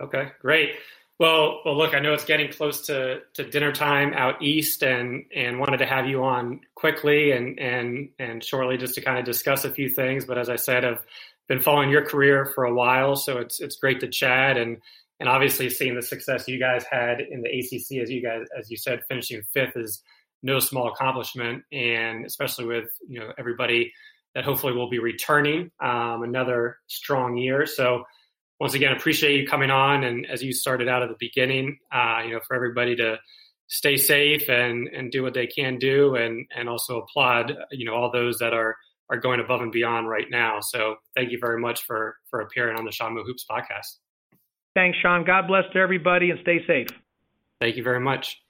Okay, 0.00 0.28
great. 0.40 0.74
Well, 1.18 1.60
well, 1.64 1.76
look, 1.76 1.94
I 1.94 2.00
know 2.00 2.14
it's 2.14 2.24
getting 2.24 2.50
close 2.50 2.86
to, 2.86 3.20
to 3.34 3.44
dinner 3.44 3.70
time 3.70 4.12
out 4.14 4.42
east, 4.42 4.82
and 4.82 5.24
and 5.34 5.60
wanted 5.60 5.78
to 5.78 5.86
have 5.86 6.06
you 6.06 6.24
on 6.24 6.60
quickly 6.74 7.32
and 7.32 7.58
and 7.60 8.08
and 8.18 8.42
shortly 8.42 8.76
just 8.76 8.94
to 8.94 9.00
kind 9.00 9.18
of 9.18 9.24
discuss 9.24 9.64
a 9.64 9.70
few 9.70 9.88
things. 9.88 10.24
But 10.24 10.38
as 10.38 10.48
I 10.48 10.56
said, 10.56 10.84
I've 10.84 11.04
been 11.46 11.60
following 11.60 11.90
your 11.90 12.04
career 12.04 12.46
for 12.46 12.64
a 12.64 12.74
while, 12.74 13.14
so 13.14 13.38
it's 13.38 13.60
it's 13.60 13.76
great 13.76 14.00
to 14.00 14.08
chat 14.08 14.56
and 14.56 14.78
and 15.20 15.28
obviously 15.28 15.70
seeing 15.70 15.94
the 15.94 16.02
success 16.02 16.48
you 16.48 16.58
guys 16.58 16.84
had 16.90 17.20
in 17.20 17.42
the 17.42 17.48
ACC, 17.48 18.02
as 18.02 18.10
you 18.10 18.20
guys 18.20 18.46
as 18.58 18.68
you 18.68 18.76
said, 18.76 19.02
finishing 19.08 19.42
fifth 19.52 19.76
is 19.76 20.02
no 20.42 20.58
small 20.58 20.88
accomplishment, 20.88 21.62
and 21.72 22.26
especially 22.26 22.66
with 22.66 22.88
you 23.08 23.20
know 23.20 23.32
everybody 23.38 23.92
that 24.34 24.44
hopefully 24.44 24.72
will 24.72 24.90
be 24.90 24.98
returning 24.98 25.70
um, 25.82 26.22
another 26.22 26.78
strong 26.86 27.36
year. 27.36 27.66
So 27.66 28.04
once 28.60 28.74
again, 28.74 28.92
appreciate 28.92 29.40
you 29.40 29.46
coming 29.46 29.70
on, 29.70 30.04
and 30.04 30.26
as 30.26 30.42
you 30.42 30.52
started 30.52 30.88
out 30.88 31.02
at 31.02 31.08
the 31.08 31.16
beginning, 31.18 31.78
uh, 31.92 32.22
you 32.24 32.32
know, 32.32 32.40
for 32.46 32.54
everybody 32.54 32.96
to 32.96 33.18
stay 33.68 33.96
safe 33.96 34.48
and 34.48 34.88
and 34.88 35.10
do 35.10 35.22
what 35.22 35.34
they 35.34 35.46
can 35.46 35.78
do, 35.78 36.14
and 36.14 36.46
and 36.56 36.68
also 36.68 36.98
applaud 36.98 37.52
you 37.70 37.84
know 37.84 37.94
all 37.94 38.10
those 38.10 38.38
that 38.38 38.54
are 38.54 38.76
are 39.10 39.18
going 39.18 39.40
above 39.40 39.60
and 39.60 39.72
beyond 39.72 40.08
right 40.08 40.26
now. 40.30 40.58
So 40.60 40.96
thank 41.14 41.30
you 41.30 41.38
very 41.40 41.60
much 41.60 41.82
for 41.82 42.16
for 42.30 42.40
appearing 42.40 42.78
on 42.78 42.84
the 42.84 42.92
Sean 42.92 43.14
Moe 43.14 43.24
Hoops 43.24 43.44
podcast. 43.50 43.98
Thanks, 44.74 44.96
Sean. 45.02 45.24
God 45.24 45.46
bless 45.46 45.64
to 45.72 45.78
everybody, 45.78 46.30
and 46.30 46.38
stay 46.42 46.64
safe. 46.66 46.88
Thank 47.60 47.76
you 47.76 47.82
very 47.82 48.00
much. 48.00 48.40